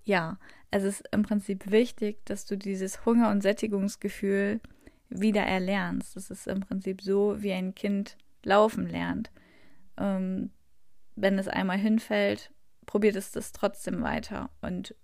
ja, 0.05 0.39
es 0.71 0.85
ist 0.85 1.05
im 1.11 1.23
Prinzip 1.23 1.71
wichtig, 1.71 2.25
dass 2.27 2.45
du 2.45 2.57
dieses 2.57 3.07
Hunger- 3.07 3.31
und 3.31 3.43
Sättigungsgefühl 3.43 4.61
wieder 5.09 5.43
erlernst. 5.43 6.17
Das 6.17 6.31
ist 6.31 6.47
im 6.47 6.61
Prinzip 6.61 7.01
so, 7.03 7.43
wie 7.43 7.53
ein 7.53 7.75
Kind 7.75 8.17
laufen 8.43 8.89
lernt. 8.89 9.31
Ähm, 9.97 10.51
wenn 11.17 11.39
es 11.39 11.49
einmal 11.49 11.79
hinfällt, 11.79 12.53
probiert 12.87 13.17
es 13.17 13.33
das 13.33 13.53
trotzdem 13.53 14.03
weiter. 14.03 14.51
Und 14.61 14.95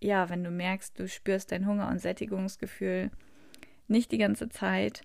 ja, 0.00 0.28
wenn 0.28 0.44
du 0.44 0.50
merkst, 0.50 0.98
du 0.98 1.08
spürst 1.08 1.52
dein 1.52 1.66
Hunger- 1.66 1.88
und 1.88 2.00
Sättigungsgefühl 2.00 3.10
nicht 3.88 4.12
die 4.12 4.18
ganze 4.18 4.48
Zeit 4.48 5.02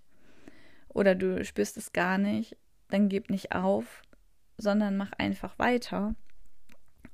oder 0.89 1.15
du 1.15 1.43
spürst 1.45 1.77
es 1.77 1.93
gar 1.93 2.17
nicht, 2.17 2.57
dann 2.89 3.09
gib 3.09 3.29
nicht 3.29 3.53
auf, 3.53 4.01
sondern 4.57 4.97
mach 4.97 5.11
einfach 5.13 5.57
weiter. 5.57 6.15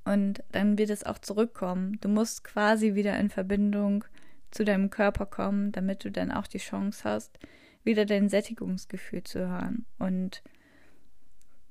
Und 0.03 0.43
dann 0.51 0.77
wird 0.77 0.89
es 0.89 1.03
auch 1.03 1.19
zurückkommen. 1.19 1.99
Du 2.01 2.07
musst 2.07 2.43
quasi 2.43 2.95
wieder 2.95 3.17
in 3.19 3.29
Verbindung 3.29 4.05
zu 4.51 4.63
deinem 4.63 4.89
Körper 4.89 5.25
kommen, 5.25 5.71
damit 5.71 6.05
du 6.05 6.11
dann 6.11 6.31
auch 6.31 6.47
die 6.47 6.59
Chance 6.59 7.03
hast, 7.03 7.37
wieder 7.83 8.05
dein 8.05 8.29
Sättigungsgefühl 8.29 9.23
zu 9.23 9.47
hören. 9.47 9.85
Und 9.99 10.43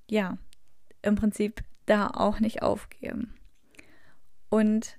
ja, 0.09 0.39
im 1.07 1.15
Prinzip 1.15 1.63
da 1.87 2.09
auch 2.09 2.41
nicht 2.41 2.63
aufgeben. 2.63 3.35
Und 4.51 4.99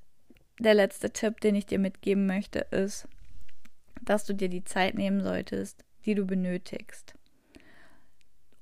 der 0.59 0.73
letzte 0.73 1.11
Tipp, 1.11 1.39
den 1.41 1.55
ich 1.55 1.65
dir 1.65 1.79
mitgeben 1.79 2.25
möchte, 2.25 2.59
ist, 2.59 3.07
dass 4.01 4.25
du 4.25 4.33
dir 4.33 4.49
die 4.49 4.63
Zeit 4.63 4.95
nehmen 4.95 5.21
solltest, 5.21 5.83
die 6.05 6.15
du 6.15 6.25
benötigst. 6.25 7.15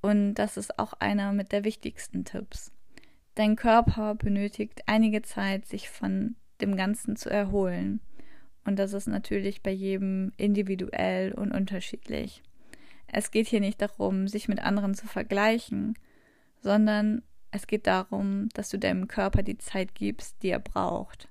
Und 0.02 0.34
das 0.34 0.56
ist 0.56 0.78
auch 0.78 0.92
einer 0.94 1.32
mit 1.32 1.52
der 1.52 1.64
wichtigsten 1.64 2.24
Tipps. 2.24 2.72
Dein 3.34 3.56
Körper 3.56 4.14
benötigt 4.14 4.82
einige 4.86 5.22
Zeit, 5.22 5.66
sich 5.66 5.88
von 5.88 6.36
dem 6.60 6.76
Ganzen 6.76 7.16
zu 7.16 7.30
erholen. 7.30 8.00
Und 8.64 8.78
das 8.78 8.92
ist 8.92 9.06
natürlich 9.06 9.62
bei 9.62 9.70
jedem 9.70 10.32
individuell 10.36 11.32
und 11.32 11.52
unterschiedlich. 11.52 12.42
Es 13.06 13.30
geht 13.30 13.46
hier 13.46 13.60
nicht 13.60 13.80
darum, 13.80 14.26
sich 14.26 14.48
mit 14.48 14.58
anderen 14.60 14.94
zu 14.94 15.06
vergleichen, 15.06 15.94
sondern 16.60 17.22
es 17.56 17.66
geht 17.66 17.86
darum, 17.86 18.48
dass 18.54 18.68
du 18.68 18.78
deinem 18.78 19.08
Körper 19.08 19.42
die 19.42 19.58
Zeit 19.58 19.94
gibst, 19.94 20.42
die 20.42 20.50
er 20.50 20.60
braucht. 20.60 21.28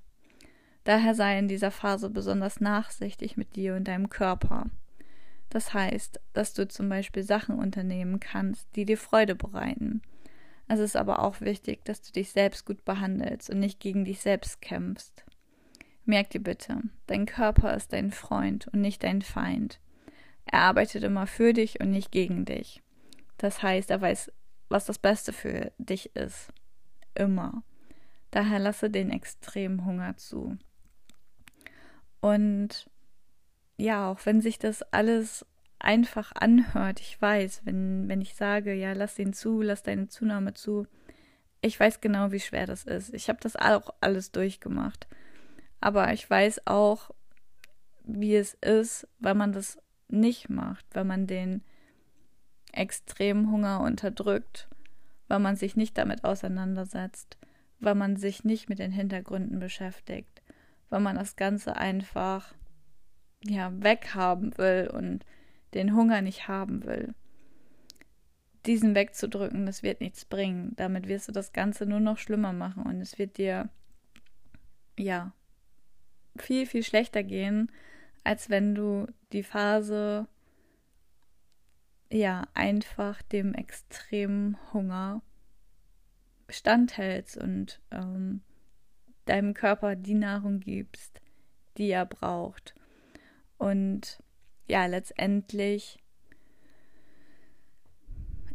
Daher 0.84 1.14
sei 1.14 1.38
in 1.38 1.48
dieser 1.48 1.70
Phase 1.70 2.10
besonders 2.10 2.60
nachsichtig 2.60 3.36
mit 3.36 3.56
dir 3.56 3.74
und 3.74 3.88
deinem 3.88 4.10
Körper. 4.10 4.66
Das 5.50 5.72
heißt, 5.72 6.20
dass 6.32 6.52
du 6.52 6.68
zum 6.68 6.88
Beispiel 6.88 7.22
Sachen 7.22 7.58
unternehmen 7.58 8.20
kannst, 8.20 8.68
die 8.76 8.84
dir 8.84 8.98
Freude 8.98 9.34
bereiten. 9.34 10.02
Es 10.68 10.80
ist 10.80 10.96
aber 10.96 11.22
auch 11.22 11.40
wichtig, 11.40 11.84
dass 11.84 12.02
du 12.02 12.12
dich 12.12 12.30
selbst 12.30 12.66
gut 12.66 12.84
behandelst 12.84 13.50
und 13.50 13.60
nicht 13.60 13.80
gegen 13.80 14.04
dich 14.04 14.20
selbst 14.20 14.60
kämpfst. 14.60 15.24
Merk 16.04 16.30
dir 16.30 16.42
bitte, 16.42 16.82
dein 17.06 17.26
Körper 17.26 17.74
ist 17.74 17.92
dein 17.92 18.10
Freund 18.10 18.68
und 18.68 18.80
nicht 18.80 19.02
dein 19.02 19.22
Feind. 19.22 19.80
Er 20.44 20.60
arbeitet 20.60 21.02
immer 21.02 21.26
für 21.26 21.52
dich 21.52 21.80
und 21.80 21.90
nicht 21.90 22.12
gegen 22.12 22.44
dich. 22.44 22.82
Das 23.38 23.62
heißt, 23.62 23.90
er 23.90 24.00
weiß 24.00 24.32
was 24.68 24.84
das 24.84 24.98
Beste 24.98 25.32
für 25.32 25.72
dich 25.78 26.14
ist. 26.16 26.52
Immer. 27.14 27.62
Daher 28.30 28.58
lasse 28.58 28.90
den 28.90 29.10
extremen 29.10 29.84
Hunger 29.84 30.16
zu. 30.16 30.58
Und 32.20 32.90
ja, 33.76 34.10
auch 34.10 34.20
wenn 34.24 34.40
sich 34.40 34.58
das 34.58 34.82
alles 34.92 35.46
einfach 35.78 36.32
anhört, 36.34 37.00
ich 37.00 37.20
weiß, 37.20 37.62
wenn, 37.64 38.08
wenn 38.08 38.20
ich 38.20 38.34
sage, 38.34 38.74
ja, 38.74 38.92
lass 38.92 39.14
den 39.14 39.32
zu, 39.32 39.62
lass 39.62 39.82
deine 39.82 40.08
Zunahme 40.08 40.54
zu, 40.54 40.86
ich 41.60 41.78
weiß 41.78 42.00
genau, 42.00 42.32
wie 42.32 42.40
schwer 42.40 42.66
das 42.66 42.84
ist. 42.84 43.12
Ich 43.14 43.28
habe 43.28 43.38
das 43.40 43.56
auch 43.56 43.94
alles 44.00 44.32
durchgemacht. 44.32 45.06
Aber 45.80 46.12
ich 46.12 46.28
weiß 46.28 46.66
auch, 46.66 47.10
wie 48.04 48.36
es 48.36 48.54
ist, 48.54 49.08
wenn 49.18 49.36
man 49.36 49.52
das 49.52 49.78
nicht 50.08 50.48
macht, 50.48 50.86
wenn 50.92 51.06
man 51.06 51.26
den 51.26 51.62
extremen 52.76 53.50
Hunger 53.50 53.80
unterdrückt 53.80 54.68
weil 55.28 55.38
man 55.38 55.56
sich 55.56 55.76
nicht 55.76 55.98
damit 55.98 56.24
auseinandersetzt, 56.24 57.36
weil 57.80 57.94
man 57.94 58.16
sich 58.16 58.44
nicht 58.44 58.68
mit 58.68 58.78
den 58.78 58.92
Hintergründen 58.92 59.58
beschäftigt, 59.58 60.42
weil 60.88 61.00
man 61.00 61.16
das 61.16 61.36
Ganze 61.36 61.76
einfach 61.76 62.54
ja 63.44 63.72
weghaben 63.82 64.56
will 64.56 64.90
und 64.92 65.24
den 65.74 65.94
Hunger 65.94 66.22
nicht 66.22 66.48
haben 66.48 66.84
will. 66.84 67.14
Diesen 68.66 68.94
wegzudrücken, 68.94 69.66
das 69.66 69.82
wird 69.82 70.00
nichts 70.00 70.24
bringen. 70.24 70.72
Damit 70.76 71.06
wirst 71.06 71.28
du 71.28 71.32
das 71.32 71.52
Ganze 71.52 71.86
nur 71.86 72.00
noch 72.00 72.18
schlimmer 72.18 72.52
machen 72.52 72.84
und 72.84 73.00
es 73.00 73.18
wird 73.18 73.36
dir 73.38 73.68
ja 74.98 75.32
viel, 76.36 76.66
viel 76.66 76.82
schlechter 76.82 77.22
gehen, 77.22 77.70
als 78.24 78.50
wenn 78.50 78.74
du 78.74 79.06
die 79.32 79.44
Phase 79.44 80.26
ja 82.10 82.46
einfach 82.54 83.22
dem 83.22 83.54
extremen 83.54 84.56
Hunger 84.72 85.22
standhältst 86.48 87.36
und 87.36 87.80
ähm, 87.90 88.42
deinem 89.24 89.54
Körper 89.54 89.96
die 89.96 90.14
Nahrung 90.14 90.60
gibst, 90.60 91.20
die 91.76 91.90
er 91.90 92.06
braucht. 92.06 92.74
Und 93.58 94.22
ja, 94.68 94.86
letztendlich 94.86 95.98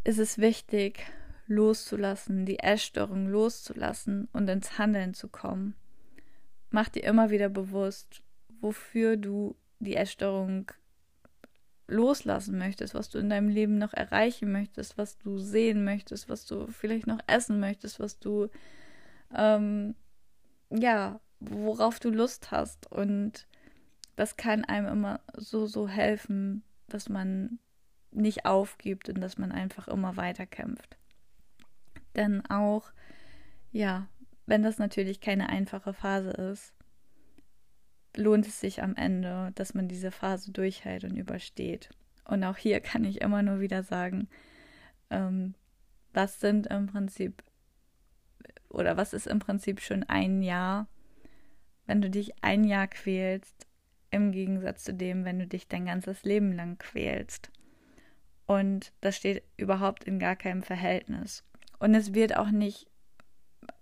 ist 0.03 0.19
es 0.19 0.37
wichtig, 0.37 1.05
loszulassen, 1.47 2.45
die 2.45 2.59
Essstörung 2.59 3.27
loszulassen 3.27 4.29
und 4.31 4.49
ins 4.49 4.77
Handeln 4.77 5.13
zu 5.13 5.27
kommen. 5.27 5.75
Mach 6.69 6.87
dir 6.87 7.03
immer 7.03 7.29
wieder 7.29 7.49
bewusst, 7.49 8.23
wofür 8.61 9.17
du 9.17 9.57
die 9.79 9.95
Essstörung 9.95 10.71
loslassen 11.91 12.57
möchtest, 12.57 12.93
was 12.93 13.09
du 13.09 13.19
in 13.19 13.29
deinem 13.29 13.49
Leben 13.49 13.77
noch 13.77 13.93
erreichen 13.93 14.51
möchtest, 14.51 14.97
was 14.97 15.17
du 15.17 15.37
sehen 15.37 15.83
möchtest, 15.83 16.29
was 16.29 16.45
du 16.45 16.67
vielleicht 16.67 17.07
noch 17.07 17.19
essen 17.27 17.59
möchtest, 17.59 17.99
was 17.99 18.19
du, 18.19 18.47
ähm, 19.35 19.95
ja, 20.69 21.19
worauf 21.39 21.99
du 21.99 22.09
Lust 22.09 22.51
hast. 22.51 22.91
Und 22.91 23.47
das 24.15 24.37
kann 24.37 24.65
einem 24.65 24.87
immer 24.87 25.19
so, 25.35 25.65
so 25.67 25.87
helfen, 25.87 26.63
dass 26.87 27.09
man 27.09 27.59
nicht 28.11 28.45
aufgibt 28.45 29.09
und 29.09 29.21
dass 29.21 29.37
man 29.37 29.51
einfach 29.51 29.87
immer 29.87 30.17
weiter 30.17 30.45
kämpft. 30.45 30.97
Denn 32.15 32.45
auch, 32.47 32.91
ja, 33.71 34.07
wenn 34.45 34.63
das 34.63 34.79
natürlich 34.79 35.21
keine 35.21 35.49
einfache 35.49 35.93
Phase 35.93 36.31
ist, 36.31 36.73
lohnt 38.15 38.47
es 38.47 38.59
sich 38.59 38.83
am 38.83 38.95
Ende, 38.95 39.51
dass 39.55 39.73
man 39.73 39.87
diese 39.87 40.11
Phase 40.11 40.51
durchhält 40.51 41.03
und 41.03 41.15
übersteht. 41.15 41.89
Und 42.25 42.43
auch 42.43 42.57
hier 42.57 42.79
kann 42.79 43.03
ich 43.03 43.21
immer 43.21 43.41
nur 43.41 43.59
wieder 43.59 43.83
sagen, 43.83 44.27
ähm, 45.09 45.55
was 46.13 46.39
sind 46.39 46.67
im 46.67 46.87
Prinzip 46.87 47.43
oder 48.69 48.97
was 48.97 49.13
ist 49.13 49.27
im 49.27 49.39
Prinzip 49.39 49.81
schon 49.81 50.03
ein 50.03 50.41
Jahr, 50.41 50.87
wenn 51.85 52.01
du 52.01 52.09
dich 52.09 52.43
ein 52.43 52.63
Jahr 52.63 52.87
quälst, 52.87 53.67
im 54.11 54.31
Gegensatz 54.31 54.83
zu 54.83 54.93
dem, 54.93 55.25
wenn 55.25 55.39
du 55.39 55.47
dich 55.47 55.67
dein 55.67 55.85
ganzes 55.85 56.23
Leben 56.23 56.51
lang 56.51 56.77
quälst. 56.77 57.49
Und 58.45 58.91
das 58.99 59.15
steht 59.15 59.43
überhaupt 59.55 60.03
in 60.03 60.19
gar 60.19 60.35
keinem 60.35 60.63
Verhältnis. 60.63 61.43
Und 61.79 61.95
es 61.95 62.13
wird 62.13 62.35
auch 62.35 62.51
nicht 62.51 62.87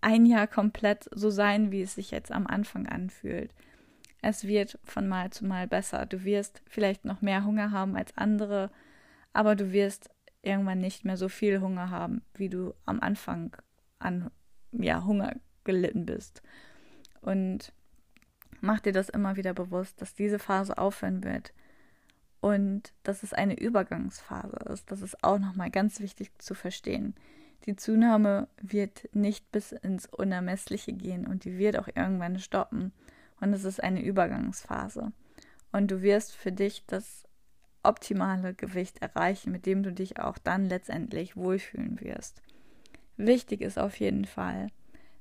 ein 0.01 0.25
Jahr 0.25 0.47
komplett 0.47 1.09
so 1.13 1.29
sein, 1.29 1.71
wie 1.71 1.81
es 1.81 1.95
sich 1.95 2.11
jetzt 2.11 2.31
am 2.31 2.45
Anfang 2.45 2.87
anfühlt. 2.87 3.53
Es 4.21 4.45
wird 4.45 4.77
von 4.83 5.07
Mal 5.07 5.31
zu 5.31 5.45
Mal 5.45 5.67
besser. 5.67 6.05
Du 6.05 6.23
wirst 6.23 6.61
vielleicht 6.67 7.05
noch 7.05 7.21
mehr 7.21 7.45
Hunger 7.45 7.71
haben 7.71 7.95
als 7.95 8.15
andere, 8.17 8.69
aber 9.33 9.55
du 9.55 9.71
wirst 9.71 10.09
irgendwann 10.41 10.79
nicht 10.79 11.05
mehr 11.05 11.17
so 11.17 11.29
viel 11.29 11.61
Hunger 11.61 11.89
haben, 11.89 12.21
wie 12.33 12.49
du 12.49 12.73
am 12.85 12.99
Anfang 12.99 13.55
an 13.99 14.31
ja, 14.71 15.03
Hunger 15.03 15.35
gelitten 15.63 16.05
bist. 16.05 16.41
Und 17.21 17.73
mach 18.61 18.79
dir 18.79 18.93
das 18.93 19.09
immer 19.09 19.35
wieder 19.35 19.53
bewusst, 19.53 20.01
dass 20.01 20.13
diese 20.13 20.39
Phase 20.39 20.77
aufhören 20.77 21.23
wird 21.23 21.53
und 22.41 22.93
dass 23.03 23.23
es 23.23 23.33
eine 23.33 23.59
Übergangsphase 23.59 24.57
ist. 24.71 24.91
Das 24.91 25.01
ist 25.01 25.23
auch 25.23 25.39
nochmal 25.39 25.69
ganz 25.69 25.99
wichtig 25.99 26.31
zu 26.39 26.53
verstehen. 26.53 27.15
Die 27.65 27.75
Zunahme 27.75 28.47
wird 28.61 29.09
nicht 29.13 29.51
bis 29.51 29.73
ins 29.73 30.05
Unermessliche 30.05 30.93
gehen 30.93 31.27
und 31.27 31.43
die 31.43 31.57
wird 31.57 31.77
auch 31.77 31.87
irgendwann 31.87 32.39
stoppen 32.39 32.93
und 33.41 33.53
es 33.53 33.63
ist 33.63 33.83
eine 33.83 34.01
Übergangsphase. 34.01 35.11
Und 35.71 35.91
du 35.91 36.01
wirst 36.01 36.35
für 36.35 36.51
dich 36.51 36.83
das 36.87 37.23
optimale 37.83 38.53
Gewicht 38.53 39.01
erreichen, 39.01 39.51
mit 39.51 39.65
dem 39.65 39.83
du 39.83 39.91
dich 39.91 40.19
auch 40.19 40.37
dann 40.37 40.67
letztendlich 40.67 41.35
wohlfühlen 41.37 41.99
wirst. 42.01 42.41
Wichtig 43.17 43.61
ist 43.61 43.77
auf 43.77 43.99
jeden 43.99 44.25
Fall, 44.25 44.67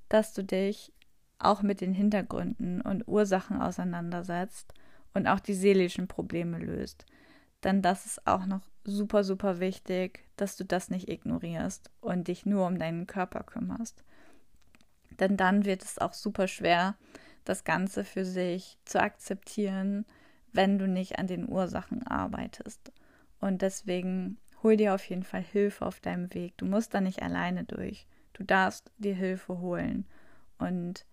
dass 0.08 0.32
du 0.32 0.42
dich 0.42 0.92
auch 1.38 1.62
mit 1.62 1.80
den 1.80 1.92
Hintergründen 1.92 2.80
und 2.80 3.06
Ursachen 3.06 3.60
auseinandersetzt 3.60 4.74
und 5.14 5.26
auch 5.26 5.40
die 5.40 5.54
seelischen 5.54 6.08
Probleme 6.08 6.58
löst. 6.58 7.06
Denn 7.64 7.82
das 7.82 8.06
ist 8.06 8.26
auch 8.26 8.46
noch 8.46 8.62
super, 8.84 9.24
super 9.24 9.60
wichtig, 9.60 10.24
dass 10.36 10.56
du 10.56 10.64
das 10.64 10.90
nicht 10.90 11.08
ignorierst 11.08 11.90
und 12.00 12.28
dich 12.28 12.46
nur 12.46 12.66
um 12.66 12.78
deinen 12.78 13.06
Körper 13.06 13.42
kümmerst. 13.42 14.04
Denn 15.18 15.36
dann 15.36 15.64
wird 15.64 15.82
es 15.82 15.98
auch 15.98 16.14
super 16.14 16.46
schwer, 16.46 16.96
das 17.48 17.64
Ganze 17.64 18.04
für 18.04 18.24
sich 18.24 18.78
zu 18.84 19.00
akzeptieren, 19.00 20.04
wenn 20.52 20.78
du 20.78 20.86
nicht 20.86 21.18
an 21.18 21.26
den 21.26 21.48
Ursachen 21.48 22.06
arbeitest. 22.06 22.92
Und 23.40 23.62
deswegen 23.62 24.38
hol 24.62 24.76
dir 24.76 24.94
auf 24.94 25.04
jeden 25.04 25.22
Fall 25.22 25.42
Hilfe 25.42 25.86
auf 25.86 26.00
deinem 26.00 26.32
Weg. 26.34 26.56
Du 26.56 26.66
musst 26.66 26.94
da 26.94 27.00
nicht 27.00 27.22
alleine 27.22 27.64
durch. 27.64 28.06
Du 28.32 28.44
darfst 28.44 28.90
dir 28.98 29.14
Hilfe 29.14 29.60
holen. 29.60 30.06
Und 30.58 31.06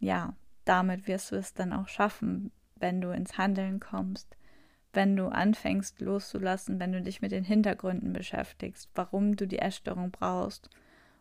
ja, 0.00 0.34
damit 0.64 1.06
wirst 1.06 1.32
du 1.32 1.36
es 1.36 1.54
dann 1.54 1.72
auch 1.72 1.88
schaffen, 1.88 2.52
wenn 2.76 3.00
du 3.00 3.10
ins 3.10 3.36
Handeln 3.36 3.80
kommst, 3.80 4.36
wenn 4.92 5.16
du 5.16 5.26
anfängst 5.26 6.00
loszulassen, 6.00 6.78
wenn 6.80 6.92
du 6.92 7.02
dich 7.02 7.20
mit 7.20 7.32
den 7.32 7.44
Hintergründen 7.44 8.12
beschäftigst, 8.12 8.88
warum 8.94 9.36
du 9.36 9.46
die 9.46 9.58
Essstörung 9.58 10.10
brauchst 10.10 10.70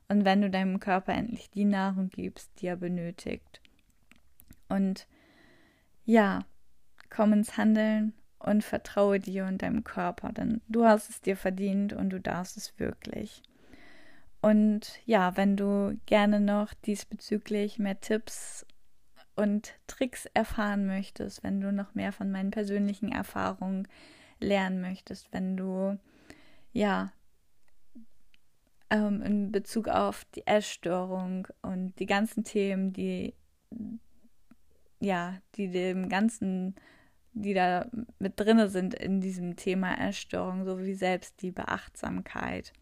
und 0.07 0.25
wenn 0.25 0.41
du 0.41 0.49
deinem 0.49 0.79
Körper 0.79 1.13
endlich 1.13 1.49
die 1.49 1.65
Nahrung 1.65 2.09
gibst, 2.09 2.51
die 2.61 2.67
er 2.67 2.77
benötigt. 2.77 3.61
Und 4.69 5.07
ja, 6.05 6.45
komm 7.09 7.33
ins 7.33 7.57
Handeln 7.57 8.13
und 8.39 8.63
vertraue 8.63 9.19
dir 9.19 9.45
und 9.45 9.61
deinem 9.61 9.83
Körper, 9.83 10.31
denn 10.31 10.61
du 10.67 10.85
hast 10.85 11.09
es 11.09 11.21
dir 11.21 11.35
verdient 11.35 11.93
und 11.93 12.09
du 12.09 12.19
darfst 12.19 12.57
es 12.57 12.77
wirklich. 12.79 13.41
Und 14.41 14.99
ja, 15.05 15.35
wenn 15.35 15.57
du 15.57 15.99
gerne 16.05 16.39
noch 16.39 16.73
diesbezüglich 16.73 17.79
mehr 17.79 17.99
Tipps 17.99 18.65
und 19.35 19.73
Tricks 19.87 20.27
erfahren 20.33 20.85
möchtest, 20.85 21.43
wenn 21.43 21.59
du 21.59 21.71
noch 21.71 21.95
mehr 21.95 22.11
von 22.11 22.31
meinen 22.31 22.51
persönlichen 22.51 23.11
Erfahrungen 23.11 23.87
lernen 24.39 24.81
möchtest, 24.81 25.31
wenn 25.33 25.57
du 25.57 25.99
ja 26.71 27.11
ähm, 28.89 29.21
in 29.21 29.51
Bezug 29.51 29.87
auf 29.87 30.25
die 30.35 30.45
Essstörung 30.45 31.47
und 31.61 31.97
die 31.99 32.05
ganzen 32.05 32.43
Themen, 32.43 32.93
die 32.93 33.33
ja, 34.99 35.37
die 35.55 35.69
dem 35.69 36.09
Ganzen, 36.09 36.75
die 37.33 37.53
da 37.53 37.87
mit 38.19 38.39
drinne 38.39 38.69
sind 38.69 38.93
in 38.93 39.21
diesem 39.21 39.55
Thema 39.55 39.93
Erstörung, 39.93 40.65
sowie 40.65 40.95
Selbstliebe, 40.95 41.67
Achtsamkeit, 41.67 42.73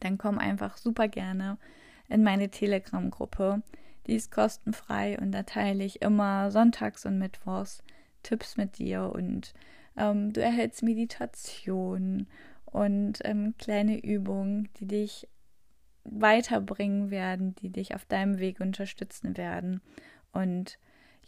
dann 0.00 0.18
komm 0.18 0.38
einfach 0.38 0.76
super 0.76 1.08
gerne 1.08 1.58
in 2.08 2.22
meine 2.22 2.50
Telegram-Gruppe. 2.50 3.62
Die 4.06 4.14
ist 4.14 4.32
kostenfrei 4.32 5.18
und 5.18 5.32
da 5.32 5.42
teile 5.44 5.84
ich 5.84 6.02
immer 6.02 6.50
sonntags 6.50 7.06
und 7.06 7.18
mittwochs 7.18 7.82
Tipps 8.22 8.56
mit 8.56 8.78
dir 8.78 9.12
und 9.14 9.54
ähm, 9.96 10.32
du 10.32 10.42
erhältst 10.42 10.82
Meditation 10.82 12.26
und 12.64 13.18
ähm, 13.24 13.54
kleine 13.58 14.02
Übungen, 14.02 14.68
die 14.78 14.86
dich 14.86 15.28
weiterbringen 16.04 17.10
werden, 17.10 17.54
die 17.56 17.70
dich 17.70 17.94
auf 17.94 18.04
deinem 18.04 18.38
Weg 18.38 18.60
unterstützen 18.60 19.36
werden. 19.36 19.80
Und 20.32 20.78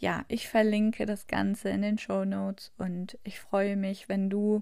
ja, 0.03 0.25
ich 0.27 0.49
verlinke 0.49 1.05
das 1.05 1.27
Ganze 1.27 1.69
in 1.69 1.81
den 1.81 1.97
Show 1.97 2.25
Notes 2.25 2.73
und 2.77 3.17
ich 3.23 3.39
freue 3.39 3.77
mich, 3.77 4.09
wenn 4.09 4.29
du 4.29 4.59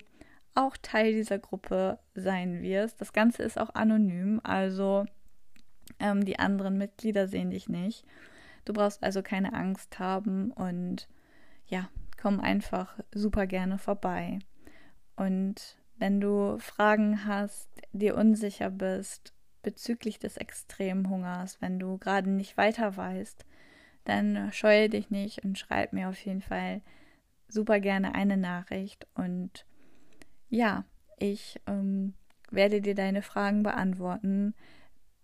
auch 0.54 0.78
Teil 0.78 1.14
dieser 1.14 1.40
Gruppe 1.40 1.98
sein 2.14 2.62
wirst. 2.62 3.02
Das 3.02 3.12
Ganze 3.12 3.42
ist 3.42 3.60
auch 3.60 3.74
anonym, 3.74 4.40
also 4.44 5.06
ähm, 6.00 6.26
die 6.26 6.38
anderen 6.38 6.78
Mitglieder 6.78 7.28
sehen 7.28 7.50
dich 7.50 7.68
nicht. 7.68 8.06
Du 8.66 8.74
brauchst 8.74 9.02
also 9.02 9.24
keine 9.24 9.54
Angst 9.54 9.98
haben 9.98 10.52
und 10.52 11.10
ja, 11.66 11.90
komm 12.22 12.40
einfach 12.40 13.00
super 13.12 13.48
gerne 13.48 13.80
vorbei. 13.80 14.38
Und 15.16 15.80
wenn 15.98 16.22
du 16.22 16.60
Fragen 16.60 17.26
hast, 17.26 17.68
dir 17.94 18.16
unsicher 18.16 18.70
bist 18.70 19.34
bezüglich 19.64 20.20
des 20.20 20.38
Extremhungers, 20.38 21.60
wenn 21.62 21.80
du 21.80 21.98
gerade 21.98 22.30
nicht 22.30 22.58
weiter 22.58 22.96
weißt, 22.96 23.44
dann 24.06 24.52
scheue 24.52 24.90
dich 24.90 25.10
nicht 25.10 25.44
und 25.44 25.58
schreib 25.58 25.94
mir 25.94 26.10
auf 26.10 26.24
jeden 26.26 26.42
Fall 26.42 26.82
super 27.48 27.80
gerne 27.80 28.16
eine 28.16 28.38
Nachricht. 28.38 29.08
Und 29.14 29.66
ja, 30.50 30.86
ich 31.18 31.60
ähm, 31.68 32.14
werde 32.50 32.82
dir 32.82 32.96
deine 32.96 33.22
Fragen 33.22 33.64
beantworten, 33.64 34.54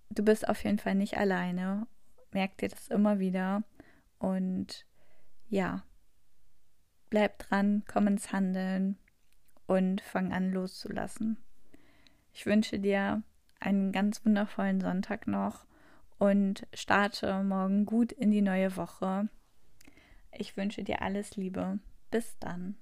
du 0.10 0.24
bist 0.24 0.48
auf 0.48 0.64
jeden 0.64 0.80
Fall 0.80 0.96
nicht 0.96 1.18
alleine. 1.18 1.88
Merk 2.32 2.58
dir 2.58 2.70
das 2.70 2.88
immer 2.90 3.20
wieder. 3.20 3.64
Und 4.20 4.86
ja, 5.50 5.84
bleib 7.10 7.40
dran, 7.40 7.84
komm 7.88 8.08
ins 8.08 8.32
Handeln 8.32 8.98
und 9.66 10.02
fang 10.02 10.34
an 10.34 10.52
loszulassen. 10.52 11.38
Ich 12.34 12.46
wünsche 12.46 12.80
dir 12.80 13.24
einen 13.60 13.92
ganz 13.92 14.24
wundervollen 14.26 14.82
Sonntag 14.82 15.28
noch 15.28 15.67
und 16.18 16.66
starte 16.74 17.44
morgen 17.44 17.86
gut 17.86 18.12
in 18.12 18.32
die 18.32 18.42
neue 18.42 18.76
Woche. 18.76 19.30
Ich 20.32 20.58
wünsche 20.58 20.84
dir 20.84 21.02
alles 21.02 21.36
Liebe. 21.36 21.80
Bis 22.12 22.38
dann. 22.40 22.78